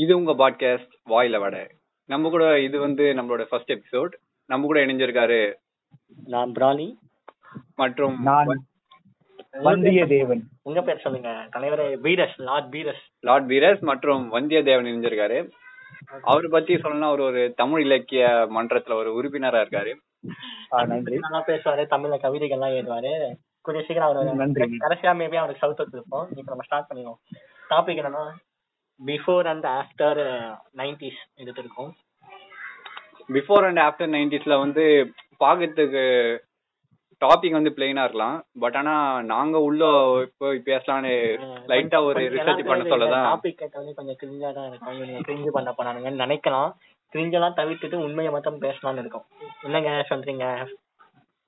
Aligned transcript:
இது 0.00 0.16
உங்க 0.16 0.32
பாட்காஸ்ட் 0.32 0.92
வாயில 1.08 1.38
வடை. 1.38 1.66
நம்ம 2.04 2.28
கூட 2.28 2.60
இது 2.60 2.80
வந்து 2.80 3.04
நம்மளோட 3.04 3.42
ஃபர்ஸ்ட் 3.42 3.72
எபிசோட் 3.72 4.12
நம்ம 4.46 4.66
கூட 4.66 4.80
இணைஞ்சிருக்காரு 4.80 5.54
நான் 6.24 6.52
பிராலி 6.52 6.94
மற்றும் 7.74 8.22
நான் 8.22 8.66
வந்தியத்தேவன். 9.52 10.40
உங்க 10.62 10.82
பேர் 10.82 11.00
சொல்லுங்க. 11.00 11.48
தலைவர் 11.50 12.00
பீரஸ் 12.00 12.40
லார்ட் 12.40 12.70
பீரஸ் 12.70 13.04
லார்ட் 13.20 13.50
வீரஸ் 13.50 13.80
மற்றும் 13.80 14.32
வந்தியத்தேவன் 14.32 14.88
இணைஞ்சிருக்காரு. 14.90 15.50
அவரை 16.22 16.50
பத்தி 16.50 16.74
சொல்லணும்னா 16.74 17.02
அவர் 17.02 17.20
ஒரு 17.20 17.52
தமிழ் 17.56 17.82
இலக்கிய 17.82 18.26
மன்றத்துல 18.26 18.94
ஒரு 18.94 19.22
உறுப்பினரா 19.22 19.60
இருக்காரு. 19.64 19.94
நன்றி. 20.86 21.18
நல்லா 21.18 21.44
பேசுவாரு 21.46 21.84
தமிழ்ல 21.90 22.22
கவிதைகள்லாம் 22.24 22.76
எழுதுவாரு. 22.78 23.32
கொஞ்சம் 23.60 23.84
சீக்கிரம் 23.86 24.16
அவர் 24.16 24.34
நன்றி. 24.34 24.76
கடைசியா 24.80 25.14
மேபி 25.20 25.34
அவருக்கு 25.34 25.58
சவுத் 25.58 25.88
இருப்போம் 25.92 26.28
இப்போ 26.36 26.56
நம்ம 26.56 26.62
ஸ்டார்ட் 26.62 26.90
பண்ணிடுவோம். 26.94 27.20
டாபிக் 27.70 28.00
என்னன்னா 28.00 28.30
பிஃபோர் 29.00 29.46
அண்ட் 29.46 29.66
ஆஃப்டர் 29.66 30.20
நைன்டிஸ் 30.76 31.20
எடுத்திருக்கோம். 31.38 31.90
பிஃபோர் 33.28 33.66
அண்ட் 33.66 33.78
ஆஃப்டர் 33.78 34.12
நைன்டிஸ்ல 34.14 34.58
வந்து 34.58 34.84
பாக்கிறதுக்கு 35.40 36.04
டாபிக் 37.22 37.50
வந்து 37.50 37.74
பிளெயினா 37.76 38.02
இருக்கலாம். 38.02 38.44
பட் 38.60 38.76
ஆனா 38.76 39.20
நாங்க 39.22 39.58
உள்ள 39.60 39.84
போய் 40.38 40.58
பேசலாம்னு 40.58 41.12
லைட்டா 41.68 42.04
ஒரு 42.04 42.20
ரிசர்ச் 42.34 42.68
பண்ண 42.68 42.84
சொல்லதான். 42.84 43.26
டாபிக் 43.30 43.58
கேட்டாலே 43.58 43.92
கொஞ்சம் 43.92 44.18
கிரிஞ்சா 44.22 44.52
தான் 44.52 44.68
இருக்கும். 44.68 44.94
இவங்க 44.94 45.20
கிரிஞ்சு 45.20 45.50
பண்ண 45.50 45.70
போனானுங்கன்னு 45.70 46.22
நினைக்கலாம். 46.24 46.70
கிரிஞ்செல்லாம் 47.12 47.58
தவிர்த்துட்டு 47.60 47.94
உண்மையை 47.94 48.32
மட்டும் 48.32 48.60
பேசலாம்னு 48.60 48.98
இருக்கோம். 48.98 49.26
என்னங்க 49.62 50.06
சொல்றீங்க? 50.08 50.46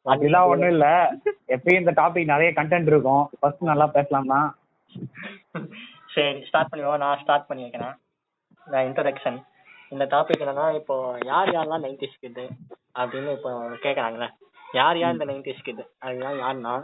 அப்படிலாம் 0.07 0.47
ஒண்ணும் 0.47 0.69
இல்ல. 0.69 0.87
எப்பயும் 1.49 1.81
இந்த 1.81 1.93
டாபிக் 1.93 2.25
நிறைய 2.25 2.53
கண்டென்ட் 2.53 2.87
இருக்கும். 2.87 3.31
ஃபர்ஸ்ட் 3.41 3.63
நல்லா 3.63 3.87
பேசலாம் 3.87 4.27
தான் 4.27 4.49
சரி 6.13 6.41
ஸ்டார்ட் 6.49 6.71
பண்ணுவோம் 6.71 7.03
நான் 7.03 7.21
ஸ்டார்ட் 7.23 7.49
பண்ணி 7.49 7.65
வைக்கிறேன். 7.65 7.95
நான் 8.67 8.87
இன்ட்ரடக்ஷன் 8.89 9.39
இந்த 9.93 10.05
டாபிக் 10.13 10.43
என்னன்னா 10.45 10.67
இப்போ 10.79 10.95
யார் 11.27 11.53
யாரெல்லாம் 11.55 11.85
நைன்டிஸ் 11.85 12.21
கிட்டு 12.23 12.45
அப்படின்னு 13.01 13.31
இப்போ 13.39 13.51
கேட்குறாங்களே 13.85 14.29
யார் 14.75 14.99
யார் 14.99 15.17
இந்த 15.17 15.27
நைன்டிஸ் 15.31 15.67
கிட்டு 15.67 15.85
அதுதான் 16.03 16.39
யாருன்னா 16.43 16.75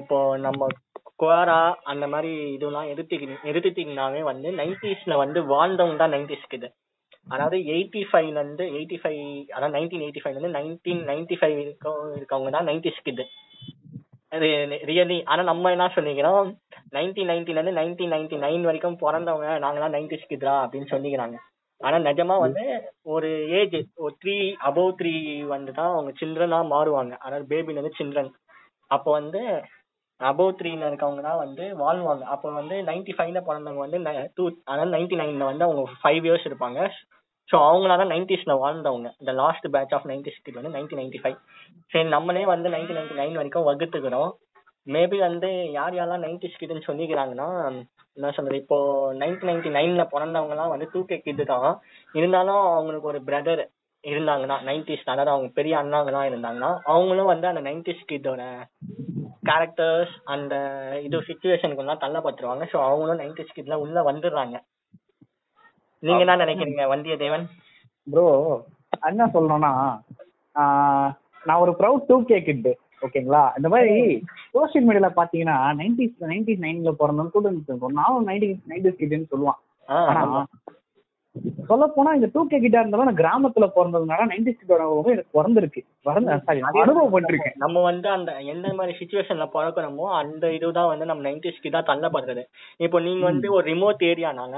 இப்போ 0.00 0.18
நம்ம 0.46 0.68
குவாரா 1.20 1.58
அந்த 1.90 2.04
மாதிரி 2.12 2.30
இதெல்லாம் 2.54 2.90
எடுத்துக்கி 2.92 3.26
எடுத்துட்டீங்கன்னாவே 3.50 4.22
வந்து 4.30 4.48
நைன்டிஸ்ல 4.60 5.16
வந்து 5.22 5.40
வாழ்ந்தவங்க 5.52 5.98
தான் 5.98 6.14
நைன்டிஸ் 6.14 6.50
கிட்டு 6.52 6.68
அதாவது 7.26 7.56
எயிட்டி 7.72 8.02
ஃபைவ்ல 8.08 8.38
இருந்து 8.38 8.64
எயிட்டி 8.76 8.96
ஃபைவ் 9.02 9.20
அதாவது 9.54 9.74
நைன்டீன் 9.76 10.04
எயிட்டி 10.06 10.22
ஃபைவ்ல 10.22 10.38
இருந்து 10.38 10.56
நைன்டீன் 10.58 11.02
நைன்டி 11.10 11.36
ஃபைவ் 11.40 11.56
இருக்கவங்க 11.60 12.52
தான் 12.56 12.68
நைன்டிஸ் 12.70 13.04
கிட்டு 13.06 13.24
ரியலி 14.32 15.16
ஆனா 15.26 15.42
நம்ம 15.42 15.70
என்ன 15.70 15.86
சொல்லிக்கிறோம்? 15.96 16.46
நைன்டீன் 16.92 17.30
நைன்டில 17.30 17.58
இருந்து 17.58 17.78
நைன்டீன் 17.78 18.12
நைன்டி 18.14 18.36
நைன் 18.44 18.64
வரைக்கும் 18.68 19.00
பிறந்தவங்க 19.02 19.48
நாங்களாம் 19.64 19.94
நைன்டிஸ் 19.96 20.30
கிட்ரா 20.30 20.54
அப்படின்னு 20.64 20.92
சொல்லிக்கிறாங்க. 20.92 21.36
ஆனா 21.80 21.96
நிஜமா 22.08 22.34
வந்து 22.44 22.64
ஒரு 23.14 23.28
ஏஜ் 23.58 23.76
ஒரு 24.04 24.12
த்ரீ 24.22 24.36
அபவ் 24.68 24.90
த்ரீ 24.98 25.12
வந்து 25.46 25.72
தான் 25.78 25.92
அவங்க 25.94 26.10
சில்ட்ரனா 26.20 26.60
மாறுவாங்க. 26.74 27.14
அதாவது 27.24 27.46
பேபில 27.52 27.78
இருந்து 27.78 27.98
சில்ட்ரன் 28.00 28.30
அப்போ 28.90 29.10
வந்து 29.12 29.40
அபவ் 30.20 30.56
த்ரீல 30.58 30.88
இருக்கவங்க 30.90 31.22
தான் 31.22 31.42
வந்து 31.44 31.64
வாழ்வாங்க. 31.80 32.24
அப்போ 32.34 32.48
வந்து 32.58 32.76
நைன்டி 32.88 33.12
ஃபைவ்ல 33.16 33.40
பிறந்தவங்க 33.46 33.84
வந்து 33.86 34.00
டூ 34.36 34.44
அதாவது 34.64 34.94
நைன்டி 34.96 35.18
நைன்ல 35.22 35.50
வந்து 35.50 35.66
அவங்க 35.68 35.84
ஃபைவ் 36.02 36.24
இயர்ஸ் 36.28 36.48
இருப்பாங்க. 36.50 36.80
ஸோ 37.48 37.56
அவங்களா 37.68 37.94
தான் 38.00 38.12
நைன்டிஸ்ல 38.12 38.52
வாழ்ந்தவங்க. 38.62 39.08
இந்த 39.22 39.32
last 39.40 39.66
batch 39.74 39.94
of 39.96 40.06
ninety 40.10 40.30
kid 40.36 40.58
வந்து 40.58 40.74
நைன்டீன் 40.76 41.00
நைன்டி 41.00 41.18
ஃபைவ் 41.22 41.38
சரி 41.92 42.08
நம்மளே 42.16 42.44
வந்து 42.52 42.68
நைன்டீன் 42.74 42.98
நைன்டி 42.98 43.16
நைன் 43.20 43.38
வரைக்கும் 43.40 43.68
வகுத்துக்கிறோம். 43.68 44.30
மேபி 44.86 45.18
வந்து 45.26 45.48
யார் 45.78 45.96
யாரெல்லாம் 45.98 46.24
நைன்டிஸ் 46.26 46.58
கிட்னு 46.60 46.86
சொல்லிக்கிறாங்கன்னா 46.88 47.48
என்ன 48.16 48.30
சொல்றது 48.36 48.56
இப்போ 48.62 48.78
நைன்டீன் 49.20 49.50
நைன்டி 49.50 49.70
நைன்ல 49.76 50.04
பிறந்தவங்கலாம் 50.14 50.72
வந்து 50.72 50.86
டூ 50.94 51.00
கே 51.10 51.18
கிட்டு 51.18 51.44
தான். 51.52 51.70
இருந்தாலும் 52.14 52.62
அவங்களுக்கு 52.72 53.10
ஒரு 53.12 53.20
பிரதர் 53.28 53.62
இருந்தாங்கன்னா 54.04 54.56
நைன்டிஸ் 54.68 55.06
அதாவது 55.06 55.32
அவங்க 55.34 55.48
பெரிய 55.58 55.74
அண்ணாங்கலாம் 55.82 56.28
இருந்தாங்கன்னா 56.30 56.70
அவங்களும் 56.92 57.30
வந்து 57.32 57.46
அந்த 57.50 57.62
நைன்டிஸ் 57.68 58.08
கிட்டோட 58.10 58.42
கேரக்டர்ஸ் 59.48 60.14
அந்த 60.34 60.54
இது 61.06 61.20
சுச்சுவேஷனுக்கு 61.28 61.84
எல்லாம் 61.84 62.02
தள்ளப்பட்டுருவாங்க. 62.04 62.64
ஸோ 62.72 62.78
அவங்களும் 62.88 63.20
நைன்டிஸ் 63.22 63.56
கிட்ல 63.56 63.76
உள்ள 63.84 64.00
வந்துடுறாங்க. 64.10 64.56
நீங்க 66.02 66.22
என்ன 66.24 66.36
நினைக்கிறீங்க 66.44 66.84
வந்தியத்தேவன்? 66.92 67.44
ப்ரோ 68.06 68.26
என்ன 69.10 69.26
சொல்லணும்னா 69.34 69.72
நான் 71.46 71.62
ஒரு 71.64 71.72
ப்ரௌட் 71.80 72.08
டூ 72.10 72.16
கே 72.30 72.38
கிட்டு 72.48 72.72
ஓகேங்களா? 73.06 73.42
இந்த 73.58 73.68
மாதிரி 73.72 73.94
சோஷியல் 74.54 74.86
மீடியால 74.88 75.08
பாத்தீங்கன்னா 75.16 75.56
நைன்டிஸ் 75.80 76.28
நைன்டி 76.32 76.54
நைன்ல 76.64 76.90
பிறந்தவங்க 77.00 77.34
கூட 77.36 77.48
இருக்கும் 77.54 77.98
நானும் 78.00 78.28
நைன்டி 78.30 78.48
நைன்டிஸ் 78.72 79.00
கிட்டுன்னு 79.00 79.32
சொல்லுவான். 79.32 79.60
ஆனா 80.10 80.22
சொல்ல 81.68 81.84
போனா 81.94 82.10
இந்த 82.16 82.28
டூ 82.32 82.40
கே 82.48 82.58
கிட்டா 82.62 82.80
இருந்தாலும் 82.82 83.08
நான் 83.08 83.20
கிராமத்துல 83.20 83.66
பிறந்ததுனால 83.76 84.26
நைன்டிஸ் 84.32 84.58
கிட்டோட 84.60 84.82
எனக்கு 85.12 85.36
பிறந்திருக்கு 85.38 85.80
பிறந்த 86.08 86.36
சாரி 86.46 86.60
அனுபவப்பட்டிருக்கேன். 86.82 87.56
நம்ம 87.64 87.82
வந்து 87.90 88.08
அந்த 88.16 88.32
எந்த 88.54 88.74
மாதிரி 88.78 88.92
சுச்சுவேஷன்ல 88.98 89.46
பிறக்கிறோமோ 89.56 90.06
அந்த 90.20 90.52
இதுதான் 90.56 90.90
வந்து 90.92 91.08
நம்ம 91.10 91.24
நைன்டிஸ்க்கு 91.28 91.74
தான் 91.76 91.88
தள்ளப்படுறது. 91.90 92.42
இப்போ 92.86 93.00
நீங்க 93.06 93.24
வந்து 93.30 93.48
ஒரு 93.58 93.64
ரிமோட் 93.72 94.04
ஏரியானால 94.12 94.54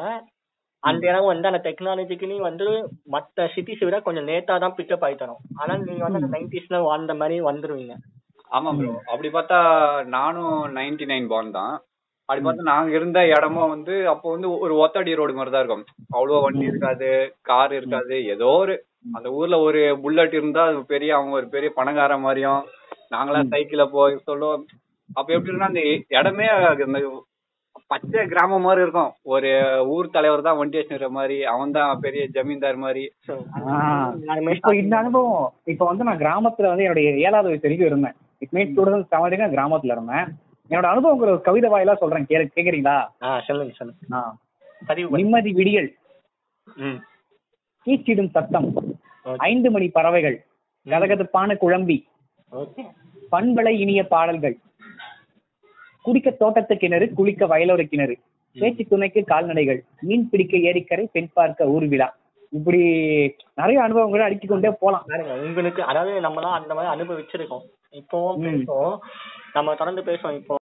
அந்த 0.84 1.02
இடம் 1.10 1.30
வந்து 1.30 1.48
அந்த 1.50 1.60
டெக்னாலஜிக்கு 1.66 2.38
வந்து 2.46 2.66
மத்த 3.14 3.46
சிட்டிஸ் 3.54 3.84
விட 3.86 3.98
கொஞ்சம் 4.06 4.28
லேட்டா 4.30 4.54
தான் 4.64 4.76
பிக்கப் 4.78 5.06
தரும். 5.22 5.40
ஆனா 5.60 5.72
நீங்க 5.82 6.02
வந்து 6.06 6.20
அந்த 6.20 6.30
நைன்டிஸ்ல 6.36 6.80
வாழ்ந்த 6.88 7.14
மாதிரி 7.20 7.36
வந்துருவீங்க. 7.48 7.94
ஆமா 8.50 8.70
ப்ரோ 8.78 8.90
அப்படி 9.12 9.28
பார்த்தா 9.30 9.58
நானும் 10.16 10.56
நைன்டி 10.76 11.06
நைன் 11.12 11.30
பான் 11.32 11.56
தான். 11.56 11.74
அப்படி 12.28 12.42
பார்த்தா 12.44 12.70
நாங்க 12.70 12.90
இருந்த 12.98 13.20
இடமும் 13.32 13.72
வந்து 13.72 13.94
அப்போ 14.12 14.26
வந்து 14.34 14.48
ஒரு 14.64 14.74
ஒத்தடி 14.82 15.12
ரோடு 15.18 15.32
மாதிரி 15.38 15.52
தான் 15.54 15.62
இருக்கும். 15.62 15.86
அவ்வளோ 16.14 16.40
வண்டி 16.44 16.64
இருக்காது 16.70 17.08
கார் 17.42 17.74
இருக்காது 17.78 18.16
ஏதோ 18.34 18.50
ஒரு 18.62 18.74
அந்த 19.16 19.28
ஊர்ல 19.38 19.56
ஒரு 19.66 19.80
புல்லட் 20.04 20.36
இருந்தா 20.38 20.62
அது 20.68 20.78
பெரிய 20.92 21.10
அவங்க 21.16 21.34
ஒரு 21.40 21.48
பெரிய 21.54 21.70
பணக்கார 21.78 22.12
மாதிரியும் 22.18 22.62
நாங்களாம் 23.12 23.50
சைக்கிள்ல 23.52 23.84
போய் 23.92 24.14
சொல்லுவோம். 24.28 24.62
அப்ப 25.10 25.28
எப்படி 25.36 25.66
அந்த 25.66 25.82
இடமே 26.16 26.46
அந்த 26.84 27.00
பச்சை 27.90 28.20
கிராமம் 28.32 28.64
மாதிரி 28.66 28.82
இருக்கும். 28.84 29.10
ஒரு 29.34 29.50
ஊர் 29.94 30.06
தலைவர் 30.14 30.44
தான் 30.46 30.58
வண்டி 30.60 30.78
வச்சுக்கிற 30.78 31.08
மாதிரி 31.16 31.36
அவன் 31.52 31.74
தான் 31.76 32.00
பெரிய 32.04 32.22
ஜமீன்தார் 32.36 32.78
மாதிரி. 32.84 33.02
இப்போ 34.56 34.72
இந்த 34.82 34.94
அனுபவம் 35.02 35.50
இப்போ 35.72 35.84
வந்து 35.90 36.06
நான் 36.08 36.22
கிராமத்துல 36.24 36.70
வந்து 36.70 36.86
என்னுடைய 36.86 37.10
ஏழாவது 37.26 37.50
வயசு 37.50 37.66
வரைக்கும் 37.66 37.90
இருந்தேன். 37.90 38.16
It 38.44 38.54
means 38.56 38.74
two 38.78 38.84
thousand 38.86 39.10
seven 39.12 39.26
வரைக்கும் 39.26 39.46
நான் 39.46 39.58
கிராமத்துல 39.58 39.96
இருந்தேன். 39.96 40.26
என்னோட 40.70 40.88
அனுபவம் 40.92 41.22
ஒரு 41.26 41.34
கவிதை 41.48 41.70
வாயிலா 41.74 41.96
சொல்றேன். 42.02 42.26
கே 42.30 42.40
கேக்குறீங்களா? 42.56 42.96
சொல்லுங்க 43.48 43.74
சொல்லுங்க. 43.80 44.24
நிம்மதி 45.20 45.50
விடியல். 45.60 45.90
கீச்சிடும் 47.86 48.34
சத்தம். 48.36 48.68
ஐந்து 49.50 49.68
மணி 49.74 49.86
பறவைகள். 49.98 50.36
கதகதப்பான 50.86 51.56
குழம்பி. 51.62 51.98
பண்பலை 53.32 53.72
இனிய 53.84 54.00
பாடல்கள். 54.14 54.56
குடிக்க 56.06 56.30
தோட்டத்து 56.30 56.76
கிணறு 56.76 57.06
குளிக்க 57.18 57.46
வயலோர 57.46 57.82
கிணறு. 57.82 58.16
பேச்சு 58.56 58.84
துணைக்கு 58.88 59.24
கால்நடைகள் 59.24 59.80
மீன் 60.00 60.28
பிடிக்க 60.30 60.56
ஏரிக்கரை 60.56 61.04
பெண் 61.12 61.32
பார்க்க 61.32 61.72
ஊர் 61.76 61.86
விழா. 61.86 62.08
இப்படி 62.50 62.80
நிறைய 63.54 63.78
அனுபவங்களை 63.82 64.26
அடுக்கிக் 64.26 64.50
கொண்டே 64.50 64.70
போலாம். 64.80 65.06
உங்களுக்கு 65.46 65.82
அதாவது 65.82 66.12
நம்மலாம் 66.26 66.58
அந்த 66.58 66.74
மாதிரி 66.74 66.90
அனுபவிச்சிருக்கோம். 66.94 67.64
இப்போவும். 68.00 68.38
பேசுவோம். 68.44 68.94
நம்ம 69.52 69.74
தொடர்ந்து 69.74 70.02
பேசுவோம் 70.02 70.36
இப்போ. 70.40 70.54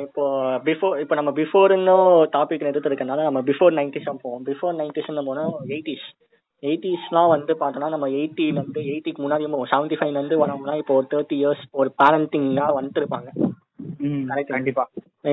இப்போ 0.00 0.24
பிஃபோர் 0.66 1.00
இப்போ 1.00 1.14
நம்ம 1.14 1.30
பிஃபோர்னு 1.30 1.96
டாபிக் 2.36 2.66
எடுத்துருக்கனால 2.70 3.22
நம்ம 3.22 3.40
பிஃபோர் 3.40 3.76
நைன்டிஸ் 3.80 4.10
போவோம். 4.22 4.44
பிஃபோர் 4.46 4.78
நைன்டிஸ்னு 4.80 5.24
போனால் 5.24 5.54
எயிட்டிஸ் 5.68 6.08
எயிட்டிஸ்லாம் 6.62 7.32
வந்து 7.34 7.52
பார்த்தோன்னா 7.60 7.88
நம்ம 7.94 8.08
எயிட்டில 8.08 8.58
இருந்து 8.58 8.80
எயிட்டிக்கு 8.92 9.22
முன்னாடி 9.24 9.46
செவன்டி 9.72 9.96
ஃபைவ்ல 10.00 10.20
இருந்து 10.20 10.46
வரவங்கலாம் 10.46 10.76
இப்போ 10.76 10.94
ஒரு 10.94 11.06
தேர்ட்டி 11.10 11.36
இயர்ஸ் 11.42 11.64
ஒரு 11.70 11.90
பேரண்டிங்காக 12.02 12.76
வந்துருப்பாங்க. 12.80 13.30
கண்டிப்பா. 14.52 14.84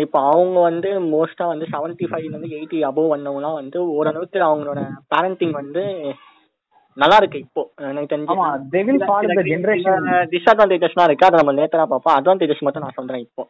இப்போ 0.06 0.20
அவங்க 0.32 0.60
வந்து 0.60 0.90
மோஸ்டா 1.14 1.46
வந்து 1.48 1.66
செவன்டி 1.74 2.06
ஃபைவ்ல 2.10 2.34
இருந்து 2.34 2.56
எயிட்டி 2.58 2.80
அபோவ் 2.90 3.14
வந்தவங்கலாம் 3.16 3.60
வந்து 3.62 3.80
ஓரளவுக்கு 3.98 4.40
அவங்களோட 4.50 4.82
பேரண்டிங் 5.14 5.56
வந்து 5.62 5.84
நல்லா 6.98 7.18
இருக்கு 7.18 7.40
இப்போ. 7.40 7.62
எனக்கு 7.90 8.12
தெரிஞ்சு 8.14 8.36
டிஸ்அட்வான்டேஜஸ்லாம் 10.34 11.08
இருக்கு. 11.10 11.28
அதை 11.28 11.40
நம்ம 11.42 11.54
லேட்டரா 11.54 11.86
பார்ப்போம். 11.94 12.16
அட்வான்டேஜஸ் 12.20 12.66
மட்டும் 12.68 12.86
நான் 12.86 12.98
சொல்றேன் 13.00 13.26
இப்போ. 13.28 13.44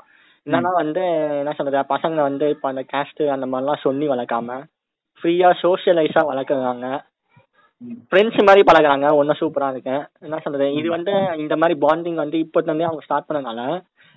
என்னன்னா 0.48 0.72
வந்து 0.82 1.04
என்ன 1.40 1.54
சொல்றது 1.58 1.80
பசங்க 1.94 2.20
வந்து 2.30 2.50
இப்போ 2.50 2.68
அந்த 2.68 2.84
கேஸ்ட் 2.94 3.22
அந்த 3.36 3.46
மாதிரிலாம் 3.46 3.86
சொல்லி 3.86 4.08
வளர்க்காம 4.08 4.58
ஃப்ரீயா 5.22 5.50
சோஷியலைஸா 5.62 6.22
வளர்க்குறாங்க. 6.32 6.88
ஃப்ரெண்ட்ஸ் 8.10 8.46
மாதிரி 8.48 8.62
பழகுறாங்க. 8.70 9.08
ஒன்றும் 9.20 9.40
சூப்பரா 9.42 9.68
இருக்கு. 9.72 9.96
என்ன 10.22 10.40
சொல்றது 10.44 10.68
இது 10.74 10.90
வந்து 10.90 11.14
இந்த 11.38 11.56
மாதிரி 11.56 11.80
பாண்டிங் 11.86 12.20
வந்து 12.24 12.38
இப்போத்துலேருந்தே 12.38 12.88
அவங்க 12.90 13.04
ஸ்டார்ட் 13.06 13.30
பண்ணனால 13.30 13.62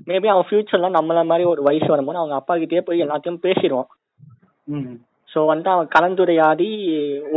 மேபி 0.08 0.28
அவன் 0.32 0.48
ஃபியூச்சர்ல 0.48 0.90
நம்மள 0.98 1.22
மாதிரி 1.30 1.44
ஒரு 1.52 1.62
வயசு 1.68 1.88
வரும்போது 1.92 2.20
அவங்க 2.20 2.36
அப்பா 2.38 2.54
கிட்டயே 2.60 2.82
போய் 2.86 3.04
எல்லாத்தையும் 3.06 3.42
பேசிடுவான். 3.46 3.90
ஸோ 5.30 5.40
வந்து 5.50 5.68
அவன் 5.74 5.92
கலந்துரையாடி 5.94 6.68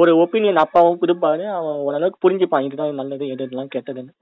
ஒரு 0.01 0.11
ஒப்பீனியன் 0.23 0.63
அப்பாவும் 0.63 1.01
கொடுப்பாரு 1.01 1.43
அவன் 1.57 1.77
ஓரளவுக்கு 1.87 2.23
புரிஞ்சுப்பான் 2.23 2.65
இதுதான் 2.67 2.99
நல்லது 3.01 3.25
எது 3.33 3.45
இதெல்லாம் 3.47 3.73
கெட்டதுன்னு. 3.75 4.13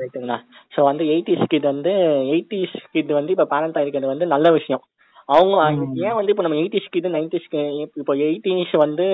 ரைட்டுங்களா 0.00 0.36
ஸோ 0.74 0.80
வந்து 0.88 1.04
எயிட்டிஸ் 1.12 1.50
கிட் 1.52 1.70
வந்து 1.72 1.92
எயிட்டிஸ் 2.34 2.76
கிட் 2.94 3.12
வந்து 3.18 3.32
இப்போ 3.34 3.46
பேரண்ட் 3.52 3.78
ஆயிருக்கிறது 3.78 4.12
வந்து 4.12 4.26
நல்ல 4.34 4.50
விஷயம். 4.58 4.82
அவங்க 5.28 5.56
ஏன் 6.06 6.16
வந்து 6.18 6.32
இப்போ 6.32 6.44
நம்ம 6.46 6.58
எயிட்டிஸ்க்கு 6.62 7.00
இது 7.00 7.16
நைன்டிஸ்க்கு 7.16 7.62
இப்போ 8.02 8.14
எயிட்டிஸ் 8.26 8.74
வந்து 8.84 9.06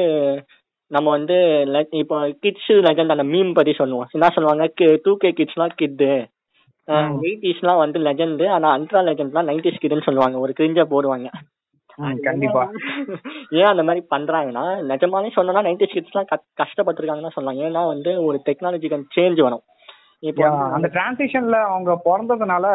நம்ம 0.90 1.06
வந்து 1.16 1.36
இப்போ 2.02 2.16
கிட்ஸ் 2.44 2.72
லெஜண்ட் 2.86 3.14
அந்த 3.14 3.26
மீம் 3.32 3.56
பத்தி 3.58 3.72
சொல்லுவோம். 3.80 4.08
என்ன 4.16 4.30
சொல்லுவாங்க? 4.36 4.64
டூ 5.04 5.12
கே 5.22 5.30
கிட்ஸ்லாம் 5.40 5.78
கிட்டு 5.82 6.10
எயிட்டிஸ்லாம் 6.88 7.76
வந்து 7.76 7.98
லெஜண்ட் 8.00 8.48
ஆனா 8.48 8.78
அல்ட்ரா 8.78 9.00
லெஜண்ட்லாம் 9.08 9.48
நைன்டிஸ் 9.50 9.82
கிட்னு 9.82 10.02
சொல்லுவாங்க. 10.02 10.38
ஒரு 10.38 10.52
கிரிஞ்சா 10.60 10.84
போடுவாங்க. 10.94 11.28
கண்டிப்பா. 12.22 12.62
ஏன் 13.50 13.70
அந்த 13.72 13.82
மாதிரி 13.82 14.06
பண்றாங்கன்னா 14.10 14.64
நிஜமாலே 14.90 15.30
சொன்னா 15.30 15.62
நைன்டிஸ் 15.62 15.96
கிட்ஸ்லாம் 15.96 16.30
கஷ்டப்பட்டிருக்காங்கன்னு 16.62 17.34
சொல்லலாம். 17.36 17.60
ஏன்னா 17.66 17.86
வந்து 17.86 18.24
ஒரு 18.24 18.40
டெக்னாலஜிக்கல் 18.46 19.04
சேஞ்ச் 19.16 19.42
வரும். 19.42 19.62
இப்போ 20.18 20.46
அந்த 20.76 20.90
டிரான்சிஷன்ல 20.92 21.58
அவங்க 21.64 22.00
பிறந்ததுனால 22.04 22.66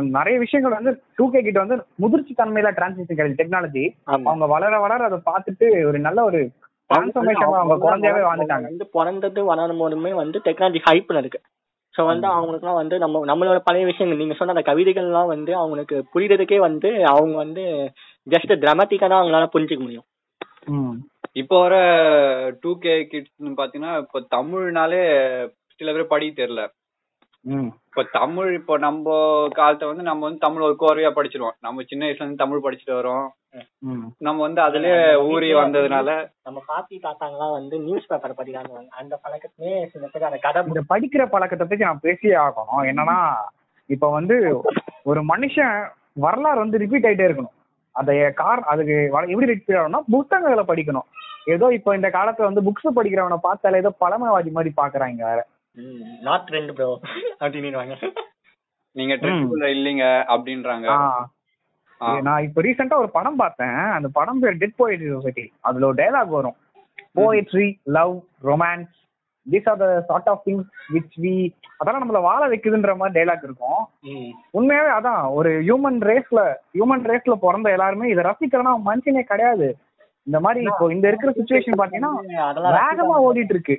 நிறைய 0.00 0.38
விஷயங்கள் 0.38 0.76
வந்து 0.82 1.02
டூ 1.16 1.30
கே 1.30 1.42
கிட்ட 1.42 1.58
வந்து 1.58 1.84
முதிர்ச்சி 1.94 2.34
தன்மையில 2.38 2.68
டிரான்சிஷன் 2.78 3.18
கிடையாது. 3.20 3.38
டெக்னாலஜி. 3.40 3.84
அவங்க 4.04 4.46
வளர 4.46 4.78
வளர 4.80 5.04
அதை 5.04 5.18
பார்த்துட்டு 5.30 5.86
ஒரு 5.86 5.98
நல்ல 5.98 6.24
ஒரு 6.24 6.40
டிரான்ஸ்ஃபர்மேஷன் 6.90 7.58
அவங்க 7.60 7.76
குழந்தையாவே 7.86 8.22
வாழ்ந்துட்டாங்க. 8.28 8.62
வந்து 8.62 8.86
பிறந்தது 8.92 9.44
வளரும் 9.44 9.78
போதுமே 9.78 10.12
வந்து 10.12 10.40
டெக்னாலஜி 10.44 10.80
ஹைப்ல 10.90 11.18
இருக்கு. 11.18 11.40
ஸோ 11.94 12.02
வந்து 12.04 12.26
அவங்களுக்குலாம் 12.26 12.80
வந்து 12.80 12.96
நம்ம 12.98 13.24
நம்மளோட 13.26 13.58
பழைய 13.58 13.84
விஷயங்கள் 13.86 14.20
நீங்க 14.20 14.34
சொன்ன 14.34 14.54
அந்த 14.54 14.64
கவிதைகள்லாம் 14.70 15.32
வந்து 15.34 15.52
அவங்களுக்கு 15.54 15.96
புரியுறதுக்கே 16.14 16.58
வந்து 16.58 16.90
அவங்க 17.04 17.36
வந்து 17.36 17.64
ஜஸ்ட் 18.26 18.52
டிராமட்டிக்கா 18.62 19.06
தான் 19.08 19.20
அவங்களால 19.20 19.48
புரிஞ்சுக்க 19.54 19.82
முடியும். 19.82 20.06
இப்போ 21.32 21.56
வர 21.60 21.76
டூ 22.60 22.70
கே 22.78 22.94
கிட்ஸ்னு 23.12 23.58
பாத்தீங்கன்னா 23.60 23.92
இப்போ 23.98 24.18
தமிழ்னாலே 24.36 25.02
சில 25.80 25.92
பேர் 25.92 26.12
படிக்க 26.12 26.42
தெரியல. 26.42 26.64
இப்போ 27.44 28.02
தமிழ் 28.12 28.54
இப்போ 28.54 28.78
நம்ம 28.78 29.16
காலத்தை 29.54 29.88
வந்து 29.88 30.02
நம்ம 30.02 30.24
வந்து 30.24 30.38
தமிழ் 30.38 30.62
ஒரு 30.62 30.76
கோர்வையா 30.80 31.10
படிச்சிருவோம். 31.10 31.56
நம்ம 31.60 31.82
சின்ன 31.82 32.06
வயசுல 32.06 32.14
இருந்து 32.14 32.36
தமிழ் 32.36 32.62
படிச்சுட்டு 32.62 32.94
வரோம். 32.94 33.28
ம். 33.78 34.12
நம்ம 34.18 34.42
வந்து 34.42 34.62
அதுலயே 34.62 35.24
ஊறி 35.24 35.54
வந்ததுனால 35.54 36.28
நம்ம 36.42 36.62
பாட்டி 36.66 37.00
தாத்தாங்கலாம் 37.02 37.52
வந்து 37.52 37.78
நியூஸ் 37.78 38.06
பேப்பர் 38.06 38.34
படிக்கிறாங்க. 38.34 38.88
அந்த 38.88 39.18
பழக்கத்திலே 39.22 39.86
சில 39.86 40.06
பேர் 40.12 40.22
அந்த 40.22 40.36
கதை 40.36 40.62
இந்த 40.66 40.80
படிக்கிற 40.88 41.26
பழக்கத்தை 41.26 41.66
பத்தி 41.66 41.84
நான் 41.84 42.00
பேசியே 42.00 42.34
ஆகணும். 42.34 42.82
என்னன்னா 42.82 43.34
இப்ப 43.86 44.10
வந்து 44.10 44.62
ஒரு 45.02 45.22
மனுஷன் 45.22 45.88
வரலாறு 46.12 46.58
வந்து 46.58 46.78
ரிப்பீட் 46.78 47.04
ஆயிட்டே 47.04 47.28
இருக்கணும். 47.28 47.56
அதை 47.92 48.32
கார் 48.32 48.60
அதுக்கு 48.60 49.04
எப்படி 49.04 49.46
ரிப்பீட் 49.46 49.76
ஆகணும்னா 49.76 50.00
புத்தகங்களை 50.10 50.64
படிக்கணும். 50.68 51.08
ஏதோ 51.44 51.72
இப்போ 51.72 51.94
இந்த 51.94 52.08
காலத்துல 52.08 52.42
வந்து 52.42 52.62
புக்ஸ் 52.62 52.96
படிக்கிறவனை 52.96 53.36
பார்த்தாலே 53.36 53.76
ஏதோ 53.76 53.92
பழமைவாதி 54.00 54.50
மாதிரி 54.50 54.74
பாக்குறாங்க 54.76 55.16
வேற. 55.16 55.46
நாட் 56.26 56.44
ட்ரெண்ட் 56.48 56.72
ப்ரோ 56.78 56.88
அப்படின்னு 57.42 57.70
நீங்க 58.96 59.14
ட்ரெண்டுக்குள்ள 59.20 59.68
இல்லீங்க 59.76 60.04
அப்படின்றாங்க. 60.32 60.88
நான் 62.26 62.44
இப்ப 62.46 62.62
ரீசெண்டா 62.66 62.96
ஒரு 63.02 63.08
படம் 63.16 63.40
பார்த்தேன். 63.40 63.78
அந்த 63.96 64.08
படம் 64.18 64.40
பேர் 64.42 64.60
டெட் 64.60 64.76
போயட்ரி 64.80 65.08
சொசைட்டி 65.14 65.44
அதுல 65.68 65.86
ஒரு 65.88 65.96
டைலாக் 66.02 66.36
வரும். 66.36 66.56
Poetry 67.18 67.66
love 67.96 68.14
romance 68.48 68.92
these 69.46 69.68
are 69.70 69.80
the 69.82 69.86
sort 70.08 70.28
of 70.32 70.44
things 70.48 70.68
which 70.94 71.16
we 71.24 71.34
அதெல்லாம் 71.78 72.02
நம்மள 72.02 72.20
வாழ 72.28 72.42
வைக்குதுன்ற 72.52 72.92
மாதிரி 73.00 73.16
டைலாக் 73.18 73.46
இருக்கும். 73.48 73.80
உண்மையாவே 74.58 74.92
அதான் 74.98 75.22
ஒரு 75.38 75.50
ஹியூமன் 75.66 75.98
ரேஸ்ல 76.10 76.42
ஹியூமன் 76.76 77.04
ரேஸ்ல 77.10 77.36
பிறந்த 77.46 77.74
எல்லாருமே 77.76 78.12
இதை 78.12 78.24
ரசிக்கிறனா 78.30 78.74
மனுஷனே 78.90 79.24
கிடையாது. 79.32 79.68
இந்த 80.26 80.38
மாதிரி 80.44 80.62
இப்போ 80.70 80.86
இந்த 80.96 81.06
இருக்கிற 81.10 81.32
சுச்சுவேஷன் 81.38 81.80
பாத்தீங்கன்னா 81.80 82.12
அதெல்லாம் 82.50 82.78
வேகமா 82.82 83.18
ஓடிட்டு 83.28 83.54
இருக்கு. 83.56 83.78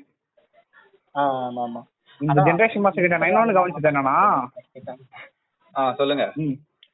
ஆமா 1.16 1.62
ஆமா. 1.66 1.82
இந்த 2.22 2.40
ஜென்ரேஷன் 2.48 2.84
மாஸ்டர் 2.84 3.06
கிட்ட 3.06 3.18
நான் 3.18 3.32
இன்னொன்னு 3.32 3.58
கவனிச்சது 3.58 3.90
என்னன்னா 3.92 4.18
ஆ 5.74 5.84
சொல்லுங்க. 6.00 6.26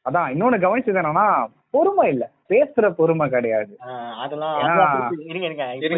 அதான் 0.05 0.29
இன்னொன்னு 0.33 0.63
கவனிச்சது 0.63 0.99
என்னன்னா 1.01 1.25
பொறுமை 1.73 2.05
இல்ல. 2.13 2.23
பேசுற 2.51 2.85
பொறுமை 2.97 3.25
கிடையாது. 3.29 3.73
அதெல்லாம் 4.23 4.55
அதெல்லாம் 4.57 4.95